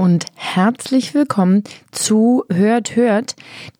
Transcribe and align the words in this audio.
Und 0.00 0.24
herzlich 0.34 1.12
willkommen 1.12 1.62
zu 1.92 2.44
Hört, 2.50 2.96
Hört, 2.96 3.36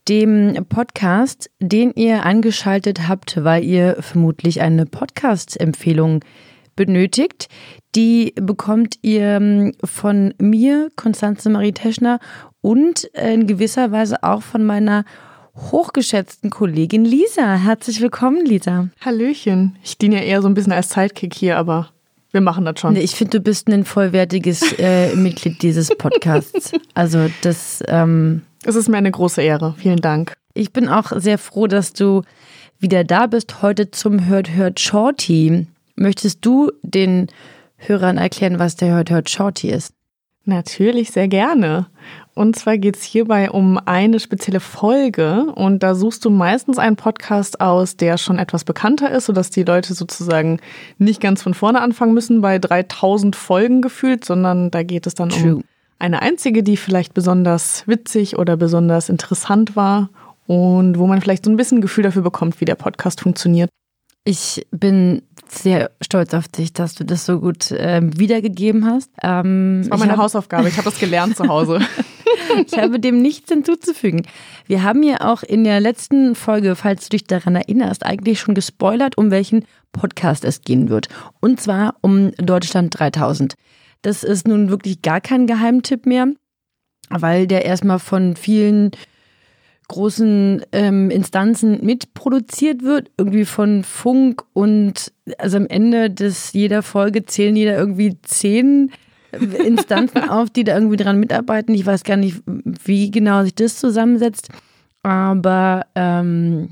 dem 0.07 0.67
Podcast, 0.69 1.51
den 1.61 1.93
ihr 1.95 2.27
angeschaltet 2.27 3.09
habt, 3.09 3.43
weil 3.43 3.65
ihr 3.65 3.97
vermutlich 4.01 4.61
eine 4.61 4.85
Podcast-Empfehlung 4.85 6.23
benötigt. 6.77 7.49
Die 7.95 8.35
bekommt 8.37 8.97
ihr 9.01 9.37
ähm, 9.37 9.73
von 9.83 10.35
mir, 10.39 10.91
Konstanze 10.95 11.49
Marie 11.49 11.73
Teschner, 11.73 12.21
und 12.61 13.05
in 13.05 13.47
gewisser 13.47 13.91
Weise 13.91 14.23
auch 14.23 14.43
von 14.43 14.63
meiner 14.63 15.07
hochgeschätzten 15.57 16.51
Kollegin 16.51 17.07
Lisa. 17.07 17.55
Herzlich 17.55 18.03
willkommen, 18.03 18.45
Lisa. 18.45 18.91
Hallöchen. 19.01 19.79
Ich 19.83 19.97
diene 19.97 20.17
ja 20.17 20.23
eher 20.25 20.43
so 20.43 20.49
ein 20.49 20.55
bisschen 20.55 20.73
als 20.75 20.91
Sidekick 20.91 21.33
hier, 21.33 21.57
aber 21.57 21.89
wir 22.33 22.41
machen 22.41 22.65
das 22.65 22.81
schon. 22.81 22.97
Ich 22.97 23.15
finde, 23.17 23.39
du 23.39 23.45
bist 23.45 23.69
ein 23.69 23.85
vollwertiges 23.85 24.79
äh, 24.79 25.15
Mitglied 25.17 25.63
dieses 25.63 25.89
Podcasts. 25.97 26.73
Also 26.95 27.29
das. 27.43 27.83
Ähm, 27.89 28.43
es 28.65 28.77
ist 28.77 28.89
mir 28.89 28.99
eine 28.99 29.11
große 29.11 29.43
Ehre. 29.43 29.75
Vielen 29.79 30.01
Dank. 30.01 30.35
Ich 30.53 30.73
bin 30.73 30.89
auch 30.89 31.13
sehr 31.17 31.39
froh, 31.39 31.67
dass 31.67 31.93
du 31.93 32.23
wieder 32.79 33.05
da 33.05 33.27
bist 33.27 33.63
heute 33.63 33.91
zum 33.91 34.27
Hört 34.27 34.51
Hört 34.51 34.81
Shorty. 34.81 35.67
Möchtest 35.97 36.45
du 36.45 36.73
den 36.83 37.29
Hörern 37.77 38.19
erklären, 38.19 38.59
was 38.59 38.77
der 38.77 38.95
Hört 38.95 39.11
Hört 39.11 39.31
Shorty 39.31 39.71
ist? 39.71 39.93
Natürlich, 40.45 41.11
sehr 41.11 41.29
gerne. 41.29 41.87
Und 42.35 42.57
zwar 42.57 42.79
geht 42.79 42.97
es 42.97 43.03
hierbei 43.03 43.51
um 43.51 43.79
eine 43.85 44.21
spezielle 44.21 44.61
Folge 44.61 45.53
und 45.55 45.83
da 45.83 45.95
suchst 45.95 46.25
du 46.25 46.31
meistens 46.31 46.79
einen 46.79 46.97
Podcast 46.97 47.61
aus, 47.61 47.97
der 47.97 48.17
schon 48.17 48.39
etwas 48.39 48.65
bekannter 48.65 49.11
ist, 49.11 49.27
sodass 49.27 49.51
die 49.51 49.65
Leute 49.65 49.93
sozusagen 49.95 50.59
nicht 50.99 51.21
ganz 51.21 51.43
von 51.43 51.55
vorne 51.55 51.83
anfangen 51.83 52.15
müssen 52.15 52.41
bei 52.41 52.59
3000 52.59 53.37
Folgen 53.37 53.83
gefühlt, 53.83 54.25
sondern 54.25 54.71
da 54.71 54.83
geht 54.83 55.07
es 55.07 55.15
dann 55.15 55.29
True. 55.29 55.57
um 55.57 55.65
eine 55.99 56.23
einzige, 56.23 56.63
die 56.63 56.79
vielleicht 56.79 57.13
besonders 57.13 57.87
witzig 57.87 58.39
oder 58.39 58.57
besonders 58.57 59.11
interessant 59.11 59.77
war 59.77 60.09
und 60.47 60.99
wo 60.99 61.07
man 61.07 61.21
vielleicht 61.21 61.45
so 61.45 61.51
ein 61.51 61.57
bisschen 61.57 61.83
Gefühl 61.83 62.05
dafür 62.05 62.23
bekommt, 62.23 62.61
wie 62.61 62.65
der 62.65 62.75
Podcast 62.75 63.21
funktioniert. 63.21 63.71
Ich 64.25 64.67
bin 64.71 65.23
sehr 65.49 65.91
stolz 66.01 66.35
auf 66.35 66.47
dich, 66.47 66.73
dass 66.73 66.95
du 66.95 67.05
das 67.05 67.27
so 67.27 67.41
gut 67.41 67.71
äh, 67.71 68.01
wiedergegeben 68.03 68.85
hast. 68.85 69.11
Ähm, 69.23 69.81
das 69.83 69.91
war 69.91 69.99
meine 69.99 70.13
hab, 70.13 70.19
Hausaufgabe, 70.19 70.69
ich 70.69 70.77
habe 70.77 70.85
das 70.85 70.99
gelernt 70.99 71.37
zu 71.37 71.49
Hause. 71.49 71.81
ich 72.67 72.79
habe 72.79 73.01
dem 73.01 73.23
nichts 73.23 73.51
hinzuzufügen. 73.51 74.27
Wir 74.67 74.83
haben 74.83 75.03
ja 75.03 75.21
auch 75.21 75.43
in 75.43 75.65
der 75.65 75.81
letzten 75.81 76.35
Folge, 76.35 76.77
falls 76.77 77.05
du 77.05 77.11
dich 77.11 77.25
daran 77.25 77.57
erinnerst, 77.57 78.05
eigentlich 78.05 78.41
schon 78.41 78.55
gespoilert, 78.55 79.19
um 79.19 79.31
welchen 79.31 79.65
Podcast 79.93 80.45
es 80.45 80.63
gehen 80.63 80.89
wird. 80.89 81.09
Und 81.41 81.61
zwar 81.61 81.97
um 82.01 82.31
Deutschland 82.33 82.99
3000. 82.99 83.55
Das 84.03 84.23
ist 84.23 84.47
nun 84.47 84.71
wirklich 84.71 85.03
gar 85.03 85.21
kein 85.21 85.47
Geheimtipp 85.47 86.07
mehr, 86.07 86.29
weil 87.09 87.47
der 87.47 87.65
erstmal 87.65 87.99
von 87.99 88.37
vielen 88.37 88.93
großen 89.91 90.63
ähm, 90.71 91.11
Instanzen 91.11 91.85
mitproduziert 91.85 92.85
wird, 92.85 93.11
irgendwie 93.17 93.45
von 93.45 93.83
Funk 93.83 94.45
und 94.53 95.13
also 95.39 95.57
am 95.57 95.67
Ende 95.67 96.11
des 96.11 96.53
jeder 96.53 96.85
Folge 96.85 97.27
zählen 97.27 97.57
jeder 97.57 97.77
irgendwie 97.77 98.17
zehn 98.23 98.93
Instanzen 99.33 100.19
auf, 100.31 100.49
die 100.49 100.63
da 100.63 100.75
irgendwie 100.75 100.97
dran 100.97 101.19
mitarbeiten. 101.19 101.75
Ich 101.75 101.85
weiß 101.85 102.05
gar 102.05 102.17
nicht, 102.17 102.41
wie 102.85 103.11
genau 103.11 103.43
sich 103.43 103.57
das 103.57 103.81
zusammensetzt, 103.81 104.51
aber 105.03 105.87
ähm, 105.97 106.71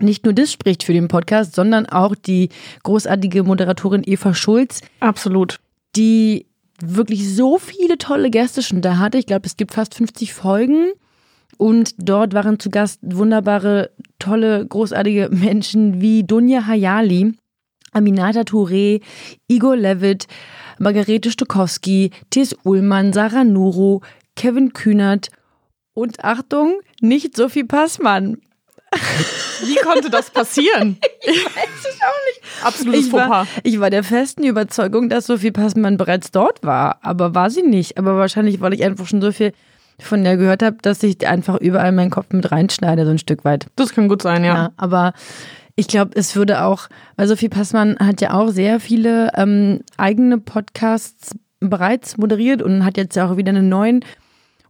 nicht 0.00 0.24
nur 0.24 0.32
das 0.32 0.50
spricht 0.50 0.84
für 0.84 0.94
den 0.94 1.08
Podcast, 1.08 1.54
sondern 1.54 1.84
auch 1.84 2.14
die 2.14 2.48
großartige 2.82 3.42
Moderatorin 3.42 4.04
Eva 4.06 4.32
Schulz. 4.32 4.80
Absolut. 5.00 5.60
Die 5.96 6.46
wirklich 6.80 7.28
so 7.28 7.58
viele 7.58 7.98
tolle 7.98 8.30
Gäste 8.30 8.62
schon 8.62 8.80
da 8.80 8.96
hatte. 8.96 9.18
Ich 9.18 9.26
glaube, 9.26 9.44
es 9.44 9.58
gibt 9.58 9.74
fast 9.74 9.94
50 9.94 10.32
Folgen. 10.32 10.92
Und 11.58 11.94
dort 11.98 12.32
waren 12.34 12.58
zu 12.58 12.70
Gast 12.70 13.00
wunderbare, 13.02 13.90
tolle, 14.18 14.64
großartige 14.66 15.28
Menschen 15.32 16.00
wie 16.00 16.24
Dunja 16.24 16.66
Hayali, 16.66 17.34
Aminata 17.92 18.42
Touré, 18.42 19.02
Igor 19.48 19.76
Levitt, 19.76 20.26
Margarete 20.78 21.30
Stokowski, 21.30 22.12
Tis 22.30 22.54
Ullmann, 22.64 23.12
Sarah 23.12 23.44
Nuro, 23.44 24.02
Kevin 24.36 24.72
Kühnert 24.72 25.30
und 25.94 26.24
Achtung, 26.24 26.80
nicht 27.00 27.36
Sophie 27.36 27.64
Passmann. 27.64 28.38
Wie 29.64 29.74
konnte 29.76 30.10
das 30.10 30.30
passieren? 30.30 30.98
ich 31.22 31.44
weiß 31.44 31.68
es 31.80 31.98
auch 32.00 32.26
nicht. 32.28 32.64
Absolutes 32.64 33.06
ich 33.06 33.12
war, 33.12 33.46
ich 33.64 33.80
war 33.80 33.90
der 33.90 34.04
festen 34.04 34.44
Überzeugung, 34.44 35.08
dass 35.08 35.26
Sophie 35.26 35.50
Passmann 35.50 35.96
bereits 35.96 36.30
dort 36.30 36.62
war, 36.62 36.98
aber 37.02 37.34
war 37.34 37.50
sie 37.50 37.62
nicht. 37.62 37.98
Aber 37.98 38.16
wahrscheinlich, 38.16 38.60
weil 38.60 38.74
ich 38.74 38.84
einfach 38.84 39.06
schon 39.06 39.20
so 39.20 39.32
viel 39.32 39.52
von 40.00 40.24
der 40.24 40.36
gehört 40.36 40.62
habe, 40.62 40.76
dass 40.82 41.02
ich 41.02 41.26
einfach 41.26 41.60
überall 41.60 41.92
meinen 41.92 42.10
Kopf 42.10 42.32
mit 42.32 42.50
reinschneide, 42.50 43.04
so 43.04 43.10
ein 43.10 43.18
Stück 43.18 43.44
weit. 43.44 43.66
Das 43.76 43.92
kann 43.92 44.08
gut 44.08 44.22
sein, 44.22 44.44
ja. 44.44 44.54
ja 44.54 44.72
aber 44.76 45.12
ich 45.76 45.88
glaube, 45.88 46.12
es 46.14 46.34
würde 46.34 46.62
auch, 46.64 46.88
weil 47.16 47.28
Sophie 47.28 47.48
Passmann 47.48 47.96
hat 47.98 48.20
ja 48.20 48.34
auch 48.34 48.48
sehr 48.48 48.80
viele 48.80 49.30
ähm, 49.36 49.80
eigene 49.96 50.38
Podcasts 50.38 51.36
bereits 51.60 52.16
moderiert 52.16 52.62
und 52.62 52.84
hat 52.84 52.96
jetzt 52.96 53.16
ja 53.16 53.28
auch 53.28 53.36
wieder 53.36 53.50
einen 53.50 53.68
neuen. 53.68 54.04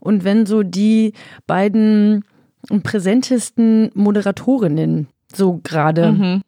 Und 0.01 0.25
wenn 0.25 0.47
so 0.47 0.63
die 0.63 1.13
beiden 1.47 2.25
präsentesten 2.83 3.91
Moderatorinnen 3.95 5.09
so 5.35 5.61
gerade 5.63 6.13
mhm 6.13 6.43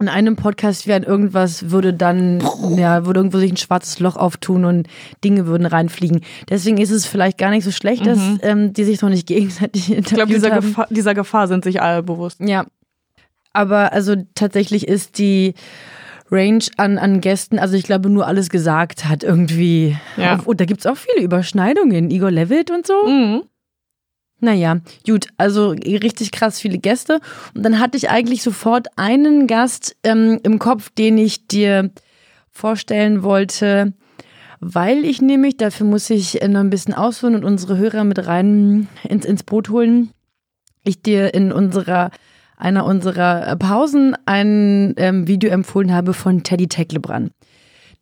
in 0.00 0.08
einem 0.08 0.34
Podcast 0.36 0.86
während 0.86 1.06
irgendwas 1.06 1.70
würde 1.70 1.94
dann, 1.94 2.42
ja, 2.76 3.06
würde 3.06 3.20
irgendwo 3.20 3.38
sich 3.38 3.52
ein 3.52 3.56
schwarzes 3.56 4.00
Loch 4.00 4.16
auftun 4.16 4.64
und 4.64 4.88
Dinge 5.22 5.46
würden 5.46 5.66
reinfliegen. 5.66 6.20
Deswegen 6.48 6.78
ist 6.78 6.90
es 6.90 7.06
vielleicht 7.06 7.38
gar 7.38 7.50
nicht 7.50 7.64
so 7.64 7.70
schlecht, 7.70 8.02
mhm. 8.02 8.06
dass 8.06 8.18
ähm, 8.42 8.72
die 8.72 8.84
sich 8.84 9.00
noch 9.02 9.08
nicht 9.08 9.26
gegenseitig 9.26 9.90
interviewt 9.92 10.06
Ich 10.06 10.14
glaube, 10.14 10.32
dieser, 10.32 10.50
Gefahr, 10.50 10.86
dieser 10.90 11.14
Gefahr 11.14 11.48
sind 11.48 11.64
sich 11.64 11.80
alle 11.80 12.02
bewusst. 12.02 12.40
Ja. 12.40 12.66
Aber 13.52 13.92
also 13.92 14.16
tatsächlich 14.34 14.88
ist 14.88 15.18
die 15.18 15.54
Range 16.30 16.64
an, 16.76 16.98
an 16.98 17.20
Gästen, 17.20 17.60
also 17.60 17.76
ich 17.76 17.84
glaube, 17.84 18.10
nur 18.10 18.26
alles 18.26 18.50
gesagt 18.50 19.04
hat 19.04 19.22
irgendwie. 19.22 19.96
Ja. 20.16 20.40
Und 20.44 20.60
da 20.60 20.64
gibt 20.64 20.80
es 20.80 20.86
auch 20.86 20.96
viele 20.96 21.24
Überschneidungen. 21.24 22.10
Igor 22.10 22.32
Levitt 22.32 22.72
und 22.72 22.86
so. 22.86 23.06
Mhm. 23.06 23.42
Naja, 24.44 24.80
gut, 25.06 25.28
also 25.38 25.70
richtig 25.70 26.30
krass 26.30 26.60
viele 26.60 26.76
Gäste. 26.76 27.20
Und 27.54 27.62
dann 27.62 27.80
hatte 27.80 27.96
ich 27.96 28.10
eigentlich 28.10 28.42
sofort 28.42 28.88
einen 28.96 29.46
Gast 29.46 29.96
ähm, 30.04 30.38
im 30.42 30.58
Kopf, 30.58 30.90
den 30.90 31.16
ich 31.16 31.46
dir 31.46 31.90
vorstellen 32.50 33.22
wollte, 33.22 33.94
weil 34.60 35.06
ich 35.06 35.22
nämlich, 35.22 35.56
dafür 35.56 35.86
muss 35.86 36.10
ich 36.10 36.42
noch 36.46 36.60
ein 36.60 36.68
bisschen 36.68 36.92
ausholen 36.92 37.36
und 37.36 37.44
unsere 37.44 37.78
Hörer 37.78 38.04
mit 38.04 38.26
rein 38.26 38.88
ins, 39.08 39.24
ins 39.24 39.44
Boot 39.44 39.70
holen, 39.70 40.10
ich 40.84 41.00
dir 41.00 41.32
in 41.32 41.50
unserer 41.50 42.10
einer 42.58 42.84
unserer 42.84 43.56
Pausen 43.56 44.14
ein 44.26 44.92
ähm, 44.98 45.26
Video 45.26 45.50
empfohlen 45.50 45.92
habe 45.92 46.12
von 46.12 46.42
Teddy 46.42 46.68
Tecklebrand 46.68 47.32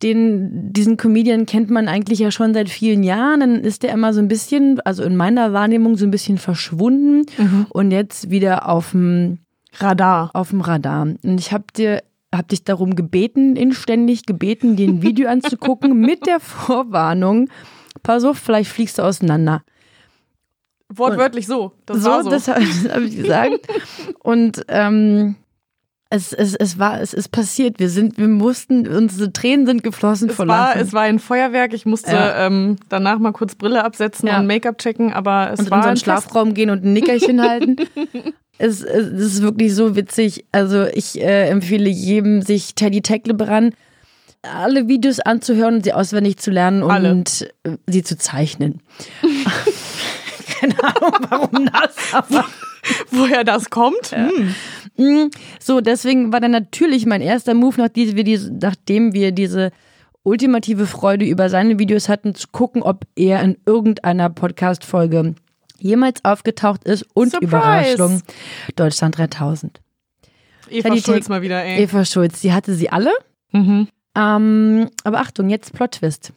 den, 0.01 0.73
diesen 0.73 0.97
Comedian 0.97 1.45
kennt 1.45 1.69
man 1.69 1.87
eigentlich 1.87 2.19
ja 2.19 2.31
schon 2.31 2.53
seit 2.53 2.69
vielen 2.69 3.03
Jahren. 3.03 3.39
Dann 3.41 3.55
ist 3.61 3.83
der 3.83 3.91
immer 3.93 4.13
so 4.13 4.19
ein 4.19 4.27
bisschen, 4.27 4.79
also 4.81 5.03
in 5.03 5.15
meiner 5.15 5.53
Wahrnehmung 5.53 5.95
so 5.97 6.05
ein 6.05 6.11
bisschen 6.11 6.37
verschwunden 6.37 7.25
mhm. 7.37 7.67
und 7.69 7.91
jetzt 7.91 8.29
wieder 8.29 8.67
auf 8.67 8.91
dem 8.91 9.39
Radar. 9.75 10.31
Auf 10.33 10.49
dem 10.49 10.61
Radar. 10.61 11.01
Und 11.01 11.39
ich 11.39 11.51
habe 11.51 11.65
dir 11.75 12.03
hab 12.33 12.47
dich 12.47 12.63
darum 12.63 12.95
gebeten, 12.95 13.55
inständig 13.55 14.25
gebeten, 14.25 14.75
dir 14.75 14.87
ein 14.87 15.01
Video 15.01 15.29
anzugucken 15.29 15.99
mit 15.99 16.25
der 16.25 16.39
Vorwarnung, 16.39 17.49
pass 18.01 18.23
auf, 18.23 18.37
vielleicht 18.37 18.71
fliegst 18.71 18.97
du 18.97 19.03
auseinander. 19.03 19.63
Wortwörtlich 20.89 21.47
so. 21.47 21.71
Das 21.85 22.03
so, 22.03 22.21
so. 22.21 22.29
das 22.29 22.47
habe 22.47 22.61
hab 22.61 23.01
ich 23.01 23.15
gesagt. 23.15 23.67
Und 24.19 24.65
ähm, 24.67 25.35
es, 26.13 26.31
es, 26.31 26.53
es 26.53 26.77
war, 26.77 27.01
es 27.01 27.15
ist 27.15 27.29
passiert. 27.29 27.79
Wir 27.79 27.89
sind, 27.89 28.19
wir 28.19 28.27
mussten, 28.27 28.87
unsere 28.87 29.33
Tränen 29.33 29.65
sind 29.65 29.83
geflossen 29.83 30.29
es 30.29 30.35
vor 30.35 30.47
war. 30.47 30.75
Es 30.75 30.93
war 30.93 31.01
ein 31.01 31.17
Feuerwerk. 31.17 31.73
Ich 31.73 31.87
musste 31.87 32.11
ja. 32.11 32.45
ähm, 32.45 32.75
danach 32.87 33.17
mal 33.17 33.31
kurz 33.31 33.55
Brille 33.55 33.83
absetzen 33.83 34.27
ja. 34.27 34.39
und 34.39 34.45
Make-up 34.45 34.77
checken, 34.77 35.11
aber 35.11 35.49
es 35.51 35.61
und 35.61 35.71
war 35.71 35.79
in 35.79 35.89
unseren 35.89 35.97
Schlafraum 35.97 36.49
Fest. 36.49 36.55
gehen 36.55 36.69
und 36.69 36.85
ein 36.85 36.93
Nickerchen 36.93 37.41
halten. 37.41 37.77
Es, 38.59 38.83
es, 38.83 39.07
ist 39.07 39.41
wirklich 39.41 39.73
so 39.73 39.95
witzig. 39.95 40.45
Also 40.51 40.85
ich 40.85 41.19
äh, 41.19 41.49
empfehle 41.49 41.89
jedem, 41.89 42.43
sich 42.43 42.75
Teddy 42.75 43.01
Tecklebrand 43.01 43.73
alle 44.43 44.87
Videos 44.87 45.19
anzuhören 45.19 45.77
und 45.77 45.83
sie 45.83 45.91
auswendig 45.91 46.37
zu 46.37 46.51
lernen 46.51 46.83
und 46.83 46.91
alle. 46.91 47.23
sie 47.87 48.03
zu 48.03 48.15
zeichnen. 48.15 48.79
Keine 50.59 50.75
Ahnung, 50.83 51.13
warum 51.29 51.65
das, 51.65 52.13
aber 52.13 52.45
woher 53.09 53.43
das 53.43 53.71
kommt. 53.71 54.11
Ja. 54.11 54.29
Hm. 54.29 54.55
Mm, 54.97 55.29
so, 55.59 55.81
deswegen 55.81 56.31
war 56.31 56.39
dann 56.39 56.51
natürlich 56.51 57.05
mein 57.05 57.21
erster 57.21 57.53
Move, 57.53 57.75
nachdem 57.77 58.15
wir 58.15 58.23
diese, 58.23 58.51
nachdem 58.53 59.13
wir 59.13 59.31
diese 59.31 59.71
ultimative 60.23 60.85
Freude 60.85 61.25
über 61.25 61.49
seine 61.49 61.79
Videos 61.79 62.09
hatten, 62.09 62.35
zu 62.35 62.47
gucken, 62.51 62.81
ob 62.81 63.05
er 63.15 63.41
in 63.41 63.57
irgendeiner 63.65 64.29
Podcast-Folge 64.29 65.35
jemals 65.79 66.23
aufgetaucht 66.23 66.85
ist 66.85 67.05
und 67.13 67.31
Surprise. 67.31 67.45
Überraschung 67.47 68.21
Deutschland 68.75 69.17
3000. 69.17 69.81
Eva 70.69 70.95
Schulz 70.97 71.29
mal 71.29 71.41
wieder, 71.41 71.63
ey. 71.63 71.83
Eva 71.83 72.05
Schulz, 72.05 72.41
die 72.41 72.53
hatte 72.53 72.73
sie 72.73 72.89
alle. 72.89 73.11
Mhm. 73.51 73.87
Ähm, 74.15 74.89
aber 75.03 75.19
Achtung, 75.19 75.49
jetzt 75.49 75.73
Plot-Twist. 75.73 76.33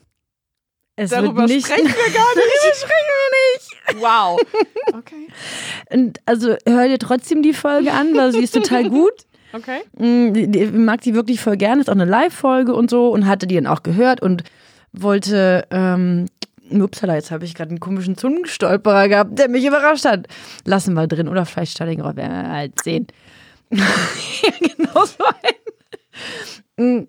Es 0.99 1.11
Darüber 1.11 1.45
nicht, 1.47 1.67
sprechen 1.67 1.87
wir 1.87 1.93
gar 1.93 2.05
nicht. 2.05 2.17
Darüber 2.37 2.75
sprechen 2.75 3.13
wir 3.13 3.97
nicht. 3.97 4.03
Wow. 4.03 4.41
Okay. 4.97 5.27
Und 5.91 6.21
also 6.25 6.57
hör 6.67 6.89
dir 6.89 6.99
trotzdem 6.99 7.43
die 7.43 7.53
Folge 7.53 7.93
an, 7.93 8.17
weil 8.17 8.33
sie 8.33 8.39
ist 8.43 8.55
total 8.55 8.89
gut. 8.91 9.13
Okay. 9.53 9.81
Mm, 9.99 10.35
ich 10.55 10.73
mag 10.73 11.03
die 11.03 11.15
wirklich 11.15 11.41
voll 11.41 11.57
gerne. 11.57 11.83
Ist 11.83 11.91
auch 11.91 11.95
eine 11.95 12.07
Live-Folge 12.07 12.73
und 12.73 12.89
so 12.89 13.11
und 13.11 13.27
hatte 13.27 13.47
die 13.47 13.57
dann 13.57 13.67
auch 13.67 13.83
gehört 13.83 14.23
und 14.23 14.45
wollte. 14.93 15.67
Ähm, 15.71 16.27
Upsala, 16.71 17.15
jetzt 17.15 17.31
habe 17.31 17.45
ich 17.45 17.55
gerade 17.55 17.71
einen 17.71 17.81
komischen 17.81 18.17
Zungenstolperer 18.17 19.09
gehabt, 19.09 19.39
der 19.39 19.49
mich 19.49 19.65
überrascht 19.65 20.05
hat. 20.05 20.27
Lassen 20.65 20.95
wir 20.95 21.07
drin 21.07 21.29
oder 21.29 21.45
Fleischstading, 21.45 22.03
werden 22.03 22.17
wir 22.17 22.51
halt 22.51 22.83
sehen. 22.83 23.07
ja, 23.71 23.85
genau 24.61 25.05
so 25.05 25.25
ein. 26.77 27.09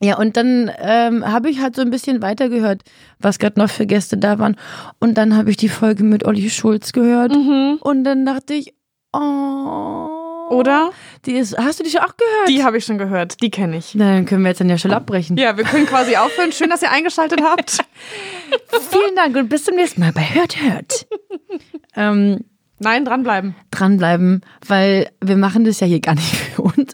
Ja, 0.00 0.16
und 0.18 0.36
dann 0.36 0.70
ähm, 0.78 1.26
habe 1.26 1.50
ich 1.50 1.60
halt 1.60 1.74
so 1.76 1.82
ein 1.82 1.90
bisschen 1.90 2.22
weitergehört, 2.22 2.82
was 3.18 3.38
gerade 3.38 3.58
noch 3.58 3.70
für 3.70 3.86
Gäste 3.86 4.16
da 4.16 4.38
waren. 4.38 4.56
Und 5.00 5.14
dann 5.14 5.36
habe 5.36 5.50
ich 5.50 5.56
die 5.56 5.68
Folge 5.68 6.04
mit 6.04 6.24
Olli 6.24 6.50
Schulz 6.50 6.92
gehört. 6.92 7.32
Mhm. 7.32 7.78
Und 7.80 8.04
dann 8.04 8.24
dachte 8.24 8.54
ich, 8.54 8.74
oh. 9.12 10.08
Oder? 10.50 10.92
Die 11.26 11.32
ist, 11.32 11.58
hast 11.58 11.78
du 11.78 11.84
die 11.84 11.90
schon 11.90 12.00
auch 12.00 12.16
gehört? 12.16 12.48
Die 12.48 12.64
habe 12.64 12.78
ich 12.78 12.84
schon 12.84 12.98
gehört, 12.98 13.42
die 13.42 13.50
kenne 13.50 13.76
ich. 13.76 13.94
Na, 13.94 14.14
dann 14.14 14.24
können 14.24 14.42
wir 14.42 14.48
jetzt 14.48 14.60
an 14.60 14.68
der 14.68 14.78
Stelle 14.78 14.96
abbrechen. 14.96 15.36
Ja, 15.36 15.56
wir 15.56 15.64
können 15.64 15.86
quasi 15.86 16.16
aufhören. 16.16 16.52
Schön, 16.52 16.70
dass 16.70 16.82
ihr 16.82 16.90
eingeschaltet 16.90 17.42
habt. 17.42 17.78
Vielen 18.90 19.14
Dank 19.14 19.36
und 19.36 19.48
bis 19.48 19.64
zum 19.64 19.74
nächsten 19.74 20.00
Mal 20.00 20.12
bei 20.12 20.22
Hört, 20.22 20.60
Hört. 20.60 21.06
ähm, 21.96 22.44
Nein, 22.80 23.04
dranbleiben. 23.04 23.56
Dranbleiben, 23.70 24.42
weil 24.66 25.10
wir 25.20 25.36
machen 25.36 25.64
das 25.64 25.80
ja 25.80 25.86
hier 25.86 26.00
gar 26.00 26.14
nicht 26.14 26.32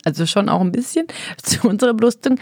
also 0.05 0.27
schon 0.27 0.49
auch 0.49 0.61
ein 0.61 0.73
bisschen 0.73 1.07
zu 1.43 1.69
unserer 1.69 1.95
Belustung. 1.95 2.39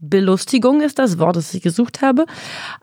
Belustigung 0.00 0.80
ist 0.80 0.98
das 0.98 1.18
Wort, 1.18 1.36
das 1.36 1.54
ich 1.54 1.62
gesucht 1.62 2.02
habe. 2.02 2.26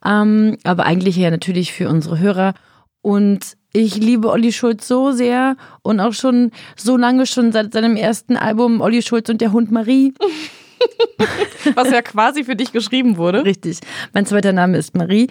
Ähm, 0.05 0.57
aber 0.63 0.85
eigentlich 0.85 1.17
ja 1.17 1.29
natürlich 1.29 1.73
für 1.73 1.89
unsere 1.89 2.19
Hörer. 2.19 2.53
Und 3.01 3.57
ich 3.73 3.97
liebe 3.97 4.29
Olli 4.29 4.51
Schulz 4.51 4.87
so 4.87 5.11
sehr 5.11 5.55
und 5.83 5.99
auch 5.99 6.13
schon 6.13 6.51
so 6.75 6.97
lange 6.97 7.25
schon 7.25 7.51
seit 7.51 7.73
seinem 7.73 7.95
ersten 7.95 8.35
Album 8.35 8.81
Olli 8.81 9.01
Schulz 9.01 9.29
und 9.29 9.41
der 9.41 9.51
Hund 9.51 9.71
Marie. 9.71 10.13
Was 11.75 11.91
ja 11.91 12.01
quasi 12.01 12.43
für 12.43 12.55
dich 12.55 12.71
geschrieben 12.71 13.17
wurde. 13.17 13.43
Richtig. 13.43 13.79
Mein 14.13 14.25
zweiter 14.25 14.53
Name 14.53 14.77
ist 14.77 14.95
Marie. 14.95 15.29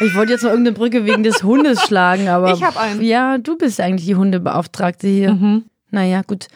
Ich 0.00 0.14
wollte 0.14 0.32
jetzt 0.32 0.42
noch 0.42 0.50
irgendeine 0.50 0.76
Brücke 0.76 1.04
wegen 1.04 1.22
des 1.22 1.42
Hundes 1.42 1.82
schlagen, 1.82 2.28
aber. 2.28 2.52
Ich 2.52 2.62
habe 2.62 2.78
einen. 2.78 3.02
Ja, 3.02 3.38
du 3.38 3.56
bist 3.56 3.80
eigentlich 3.80 4.06
die 4.06 4.16
Hundebeauftragte 4.16 5.06
hier. 5.08 5.34
Mhm. 5.34 5.64
Naja, 5.90 6.22
gut. 6.26 6.48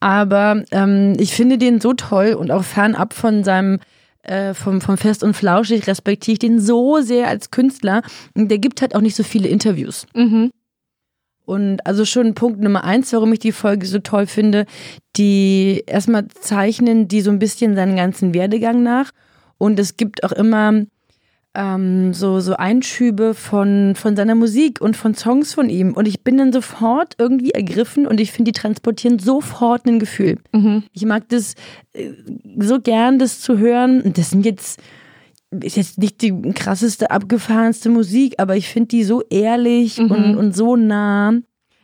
Aber 0.00 0.64
ähm, 0.72 1.14
ich 1.18 1.32
finde 1.32 1.58
den 1.58 1.80
so 1.80 1.92
toll 1.92 2.34
und 2.34 2.50
auch 2.50 2.64
fernab 2.64 3.14
von 3.14 3.44
seinem 3.44 3.78
äh, 4.22 4.54
vom, 4.54 4.80
vom 4.80 4.96
Fest 4.96 5.22
und 5.22 5.34
Flauschig 5.34 5.86
respektiere 5.86 6.34
ich 6.34 6.38
den 6.38 6.60
so 6.60 7.00
sehr 7.00 7.28
als 7.28 7.50
Künstler. 7.50 8.02
Und 8.34 8.50
der 8.50 8.58
gibt 8.58 8.80
halt 8.80 8.94
auch 8.94 9.00
nicht 9.00 9.16
so 9.16 9.22
viele 9.22 9.48
Interviews. 9.48 10.06
Mhm. 10.14 10.50
Und 11.44 11.84
also 11.86 12.04
schon 12.04 12.34
Punkt 12.34 12.60
Nummer 12.60 12.84
eins, 12.84 13.12
warum 13.12 13.32
ich 13.32 13.40
die 13.40 13.52
Folge 13.52 13.86
so 13.86 13.98
toll 13.98 14.26
finde, 14.26 14.66
die 15.16 15.82
erstmal 15.86 16.28
zeichnen 16.28 17.08
die 17.08 17.20
so 17.20 17.30
ein 17.30 17.40
bisschen 17.40 17.74
seinen 17.74 17.96
ganzen 17.96 18.32
Werdegang 18.32 18.82
nach. 18.82 19.10
Und 19.58 19.78
es 19.78 19.96
gibt 19.96 20.24
auch 20.24 20.32
immer 20.32 20.84
ähm, 21.54 22.14
so, 22.14 22.40
so 22.40 22.56
Einschübe 22.56 23.34
von, 23.34 23.94
von 23.94 24.16
seiner 24.16 24.34
Musik 24.34 24.80
und 24.80 24.96
von 24.96 25.14
Songs 25.14 25.54
von 25.54 25.68
ihm. 25.68 25.92
Und 25.92 26.08
ich 26.08 26.22
bin 26.22 26.38
dann 26.38 26.52
sofort 26.52 27.14
irgendwie 27.18 27.50
ergriffen 27.50 28.06
und 28.06 28.20
ich 28.20 28.32
finde, 28.32 28.52
die 28.52 28.58
transportieren 28.58 29.18
sofort 29.18 29.86
ein 29.86 29.98
Gefühl. 29.98 30.38
Mhm. 30.52 30.84
Ich 30.92 31.04
mag 31.04 31.28
das 31.28 31.54
äh, 31.92 32.10
so 32.58 32.80
gern, 32.80 33.18
das 33.18 33.40
zu 33.40 33.58
hören. 33.58 34.12
Das 34.14 34.30
sind 34.30 34.46
jetzt 34.46 34.80
ist 35.60 35.76
jetzt 35.76 35.98
nicht 35.98 36.22
die 36.22 36.32
krasseste, 36.54 37.10
abgefahrenste 37.10 37.90
Musik, 37.90 38.36
aber 38.38 38.56
ich 38.56 38.68
finde 38.68 38.88
die 38.88 39.04
so 39.04 39.22
ehrlich 39.28 39.98
mhm. 39.98 40.10
und, 40.10 40.36
und 40.36 40.56
so 40.56 40.76
nah. 40.76 41.34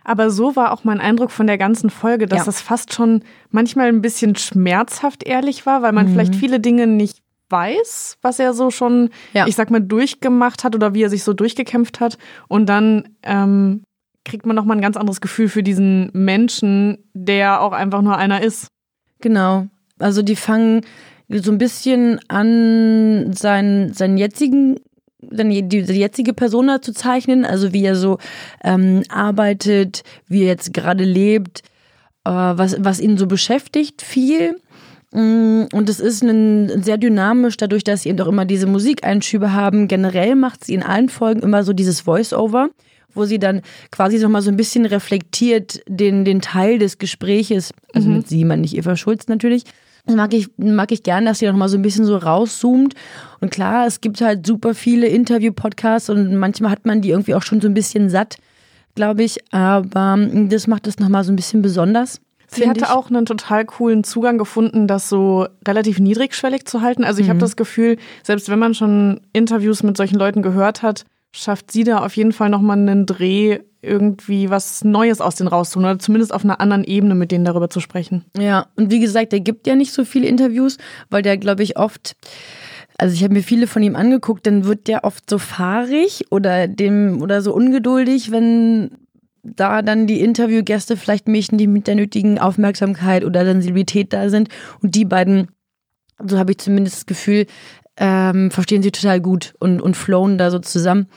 Aber 0.05 0.31
so 0.31 0.56
war 0.56 0.73
auch 0.73 0.85
mein 0.85 1.00
Eindruck 1.00 1.31
von 1.31 1.47
der 1.47 1.59
ganzen 1.59 1.91
Folge, 1.91 2.25
dass 2.25 2.38
ja. 2.38 2.44
das 2.47 2.62
fast 2.62 2.94
schon 2.94 3.23
manchmal 3.50 3.88
ein 3.88 4.00
bisschen 4.00 4.37
schmerzhaft 4.37 5.23
ehrlich 5.23 5.67
war, 5.67 5.82
weil 5.82 5.93
man 5.93 6.06
mhm. 6.06 6.12
vielleicht 6.12 6.35
viele 6.35 6.61
Dinge 6.61 6.87
nicht 6.87 7.19
weiß, 7.50 8.19
was 8.23 8.39
er 8.39 8.55
so 8.55 8.71
schon, 8.71 9.11
ja. 9.33 9.47
ich 9.47 9.56
sag 9.56 9.71
mal, 9.71 9.81
durchgemacht 9.81 10.65
hat 10.65 10.75
oder 10.75 10.95
wie 10.95 11.03
er 11.03 11.11
sich 11.11 11.25
so 11.25 11.33
durchgekämpft 11.33 12.00
hat. 12.00 12.19
Und 12.49 12.67
dann 12.67 13.09
ähm, 13.23 13.83
kriegt 14.25 14.47
man 14.47 14.56
nochmal 14.56 14.77
ein 14.77 14.83
ganz 14.83 14.97
anderes 14.97 15.21
Gefühl 15.21 15.49
für 15.49 15.62
diesen 15.62 16.11
Menschen, 16.12 16.99
der 17.15 17.61
auch 17.61 17.73
einfach 17.73 18.03
nur 18.03 18.17
einer 18.17 18.43
ist. 18.43 18.69
Genau. 19.21 19.67
Also 19.99 20.23
die 20.23 20.37
fangen 20.37 20.83
so 21.29 21.50
ein 21.50 21.59
bisschen 21.59 22.21
an, 22.29 23.33
seinen, 23.33 23.93
seinen 23.93 24.17
jetzigen 24.17 24.77
die, 25.21 25.67
die 25.67 25.81
jetzige 25.81 26.33
Persona 26.33 26.81
zu 26.81 26.93
zeichnen, 26.93 27.45
also 27.45 27.73
wie 27.73 27.85
er 27.85 27.97
so 27.97 28.19
ähm, 28.62 29.03
arbeitet, 29.09 30.05
wie 30.29 30.43
er 30.43 30.47
jetzt 30.47 30.73
gerade 30.73 31.05
lebt, 31.05 31.62
äh, 32.25 32.31
was, 32.31 32.77
was 32.79 33.00
ihn 33.00 33.19
so 33.19 33.27
beschäftigt, 33.27 34.03
viel. 34.03 34.61
Mm, 35.13 35.65
und 35.73 35.89
es 35.89 36.01
ist 36.01 36.23
ein, 36.23 36.83
sehr 36.83 36.99
dynamisch, 36.99 37.57
dadurch, 37.57 37.85
dass 37.85 38.03
sie 38.03 38.11
eben 38.11 38.21
auch 38.21 38.29
immer 38.29 38.45
diese 38.45 38.67
Musikeinschübe 38.67 39.53
haben. 39.53 39.89
Generell 39.89 40.35
macht 40.35 40.65
sie 40.65 40.75
in 40.75 40.83
allen 40.83 41.09
Folgen 41.09 41.41
immer 41.41 41.65
so 41.65 41.73
dieses 41.73 42.01
Voice-Over, 42.01 42.71
wo 43.15 43.25
sie 43.25 43.39
dann 43.39 43.63
quasi 43.91 44.19
noch 44.19 44.29
mal 44.29 44.43
so 44.43 44.51
ein 44.51 44.57
bisschen 44.57 44.85
reflektiert 44.85 45.81
den, 45.89 46.25
den 46.25 46.41
Teil 46.41 46.79
des 46.79 46.99
Gespräches, 46.99 47.73
also 47.95 48.09
mhm. 48.09 48.17
mit 48.17 48.29
sie, 48.29 48.45
man 48.45 48.61
nicht 48.61 48.77
Eva 48.77 48.97
Schulz 48.97 49.29
natürlich. 49.29 49.65
Das 50.05 50.17
mag 50.17 50.33
ich, 50.33 50.49
mag 50.57 50.91
ich 50.91 51.03
gern, 51.03 51.27
dass 51.27 51.39
sie 51.39 51.47
noch 51.47 51.57
mal 51.57 51.69
so 51.69 51.77
ein 51.77 51.83
bisschen 51.83 52.07
so 52.07 52.17
rauszoomt. 52.17 52.95
Und 53.41 53.51
klar, 53.51 53.87
es 53.87 54.01
gibt 54.01 54.21
halt 54.23 54.47
super 54.47 54.75
viele 54.75 55.07
Interview-Podcasts 55.07 56.09
und 56.09 56.35
manchmal 56.37 56.71
hat 56.71 56.87
man 56.87 57.03
die 57.03 57.11
irgendwie 57.11 57.35
auch 57.35 57.43
schon 57.43 57.61
so 57.61 57.69
ein 57.69 57.75
bisschen 57.75 58.09
satt, 58.09 58.37
glaube 58.95 59.23
ich. 59.23 59.37
Aber 59.53 60.17
das 60.49 60.67
macht 60.67 60.87
es 60.87 60.99
noch 60.99 61.11
mal 61.11 61.25
so 61.25 61.33
ein 61.33 61.37
bisschen 61.37 61.61
besonders. 61.61 62.23
Sie 62.49 62.69
hatte 62.69 62.81
ich. 62.81 62.91
auch 62.91 63.11
einen 63.11 63.27
total 63.27 63.64
coolen 63.64 64.05
Zugang 64.05 64.38
gefunden, 64.38 64.87
das 64.87 65.09
so 65.09 65.47
relativ 65.67 65.99
niedrigschwellig 65.99 66.64
zu 66.64 66.81
halten. 66.81 67.05
Also 67.05 67.21
ich 67.21 67.26
mhm. 67.26 67.31
habe 67.31 67.40
das 67.40 67.57
Gefühl, 67.57 67.99
selbst 68.23 68.49
wenn 68.49 68.59
man 68.59 68.75
schon 68.75 69.21
Interviews 69.33 69.83
mit 69.83 69.97
solchen 69.97 70.19
Leuten 70.19 70.43
gehört 70.43 70.83
hat, 70.83 71.05
schafft 71.33 71.71
sie 71.71 71.85
da 71.85 72.05
auf 72.05 72.17
jeden 72.17 72.33
Fall 72.33 72.49
nochmal 72.49 72.78
einen 72.78 73.07
Dreh, 73.07 73.59
irgendwie 73.81 74.50
was 74.50 74.83
Neues 74.83 75.21
aus 75.21 75.37
denen 75.37 75.49
rauszuholen 75.49 75.90
oder 75.90 75.99
zumindest 76.00 76.35
auf 76.35 76.43
einer 76.43 76.61
anderen 76.61 76.85
Ebene 76.85 77.14
mit 77.14 77.31
denen 77.31 77.45
darüber 77.45 77.71
zu 77.71 77.81
sprechen. 77.81 78.25
Ja, 78.37 78.67
und 78.76 78.90
wie 78.90 78.99
gesagt, 78.99 79.33
der 79.33 79.40
gibt 79.40 79.67
ja 79.67 79.76
nicht 79.76 79.93
so 79.93 80.05
viele 80.05 80.26
Interviews, 80.26 80.78
weil 81.11 81.23
der, 81.23 81.37
glaube 81.37 81.62
ich, 81.62 81.78
oft 81.78 82.17
also 83.00 83.14
ich 83.14 83.23
habe 83.23 83.33
mir 83.33 83.45
viele 83.45 83.69
von 83.69 83.83
ihm 83.85 83.95
angeguckt, 83.95 84.45
dann 84.45 84.64
wird 84.64 84.88
der 84.88 85.05
oft 85.05 85.31
so 85.31 85.38
fahrig 85.38 86.25
oder 86.31 86.67
dem 86.67 87.23
oder 87.23 87.43
so 87.43 87.55
ungeduldig, 87.55 88.33
wenn 88.33 88.90
da 89.57 89.83
dann 89.83 90.07
die 90.07 90.21
Interviewgäste 90.21 90.97
vielleicht 90.97 91.28
Mädchen, 91.28 91.59
die 91.59 91.67
mit 91.67 91.87
der 91.87 91.95
nötigen 91.95 92.38
Aufmerksamkeit 92.38 93.25
oder 93.25 93.45
Sensibilität 93.45 94.12
da 94.12 94.28
sind. 94.28 94.49
Und 94.83 94.95
die 94.95 95.05
beiden, 95.05 95.49
so 96.25 96.38
habe 96.38 96.52
ich 96.52 96.59
zumindest 96.59 96.97
das 96.97 97.07
Gefühl, 97.07 97.47
ähm, 97.97 98.50
verstehen 98.50 98.83
sie 98.83 98.93
total 98.93 99.21
gut 99.21 99.55
und, 99.59 99.81
und 99.81 99.97
flowen 99.97 100.38
da 100.38 100.50
so 100.50 100.59
zusammen. 100.61 101.09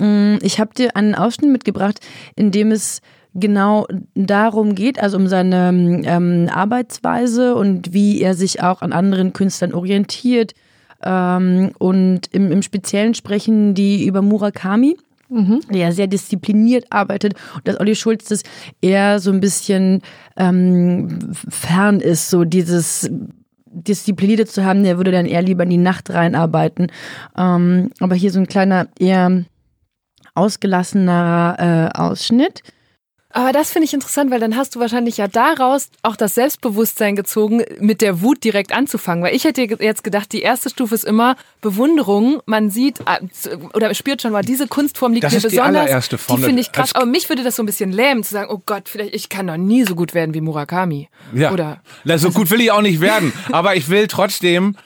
Mm, 0.00 0.36
ich 0.42 0.58
habe 0.58 0.74
dir 0.74 0.96
einen 0.96 1.14
Ausschnitt 1.14 1.50
mitgebracht, 1.50 2.00
in 2.34 2.50
dem 2.50 2.72
es 2.72 3.00
genau 3.34 3.86
darum 4.14 4.74
geht, 4.74 5.00
also 5.00 5.16
um 5.16 5.26
seine 5.26 6.02
ähm, 6.04 6.48
Arbeitsweise 6.52 7.54
und 7.54 7.92
wie 7.92 8.20
er 8.20 8.34
sich 8.34 8.62
auch 8.62 8.82
an 8.82 8.92
anderen 8.92 9.32
Künstlern 9.32 9.74
orientiert. 9.74 10.54
Ähm, 11.02 11.72
und 11.78 12.28
im, 12.32 12.50
im 12.50 12.62
Speziellen 12.62 13.14
sprechen 13.14 13.74
die 13.74 14.06
über 14.06 14.22
Murakami 14.22 14.96
mhm. 15.28 15.60
der 15.70 15.92
sehr 15.92 16.06
diszipliniert 16.06 16.86
arbeitet 16.90 17.34
und 17.54 17.66
dass 17.66 17.80
Olli 17.80 17.94
Schulz 17.94 18.28
das 18.28 18.42
eher 18.80 19.18
so 19.18 19.30
ein 19.30 19.40
bisschen 19.40 20.02
ähm, 20.36 21.32
fern 21.32 22.00
ist, 22.00 22.30
so 22.30 22.44
dieses 22.44 23.10
Disziplinierte 23.66 24.46
zu 24.46 24.64
haben, 24.64 24.84
der 24.84 24.98
würde 24.98 25.10
dann 25.10 25.26
eher 25.26 25.42
lieber 25.42 25.64
in 25.64 25.70
die 25.70 25.76
Nacht 25.78 26.10
reinarbeiten. 26.10 26.92
Ähm, 27.36 27.90
aber 27.98 28.14
hier 28.14 28.30
so 28.30 28.38
ein 28.38 28.46
kleiner, 28.46 28.86
eher 28.98 29.44
ausgelassener 30.34 31.90
äh, 31.94 31.98
Ausschnitt. 31.98 32.62
Aber 33.36 33.50
das 33.50 33.72
finde 33.72 33.86
ich 33.86 33.92
interessant, 33.92 34.30
weil 34.30 34.38
dann 34.38 34.56
hast 34.56 34.76
du 34.76 34.80
wahrscheinlich 34.80 35.16
ja 35.16 35.26
daraus 35.26 35.88
auch 36.02 36.14
das 36.14 36.36
Selbstbewusstsein 36.36 37.16
gezogen, 37.16 37.64
mit 37.80 38.00
der 38.00 38.22
Wut 38.22 38.44
direkt 38.44 38.72
anzufangen. 38.72 39.24
Weil 39.24 39.34
ich 39.34 39.42
hätte 39.42 39.60
jetzt 39.60 40.04
gedacht, 40.04 40.32
die 40.32 40.40
erste 40.40 40.70
Stufe 40.70 40.94
ist 40.94 41.04
immer 41.04 41.34
Bewunderung. 41.60 42.40
Man 42.46 42.70
sieht 42.70 43.00
äh, 43.00 43.56
oder 43.74 43.92
spürt 43.92 44.22
schon 44.22 44.30
mal, 44.30 44.42
diese 44.42 44.68
Kunstform 44.68 45.14
liegt 45.14 45.24
das 45.24 45.32
mir 45.32 45.38
ist 45.38 45.42
besonders. 45.42 45.72
Die, 45.72 45.78
allererste 45.78 46.16
Form. 46.16 46.38
die 46.38 46.46
finde 46.46 46.60
ich 46.60 46.70
krass. 46.70 46.94
Aber 46.94 47.06
mich 47.06 47.28
würde 47.28 47.42
das 47.42 47.56
so 47.56 47.64
ein 47.64 47.66
bisschen 47.66 47.90
lähmen, 47.90 48.22
zu 48.22 48.32
sagen, 48.32 48.52
oh 48.52 48.62
Gott, 48.64 48.88
vielleicht 48.88 49.12
ich 49.12 49.28
kann 49.28 49.48
doch 49.48 49.56
nie 49.56 49.84
so 49.84 49.96
gut 49.96 50.14
werden 50.14 50.32
wie 50.32 50.40
Murakami. 50.40 51.08
Ja. 51.34 51.50
Oder 51.50 51.82
Na, 52.04 52.18
so 52.18 52.30
gut 52.30 52.52
will 52.52 52.60
ich 52.60 52.70
auch 52.70 52.82
nicht 52.82 53.00
werden. 53.00 53.32
aber 53.52 53.74
ich 53.74 53.88
will 53.88 54.06
trotzdem 54.06 54.76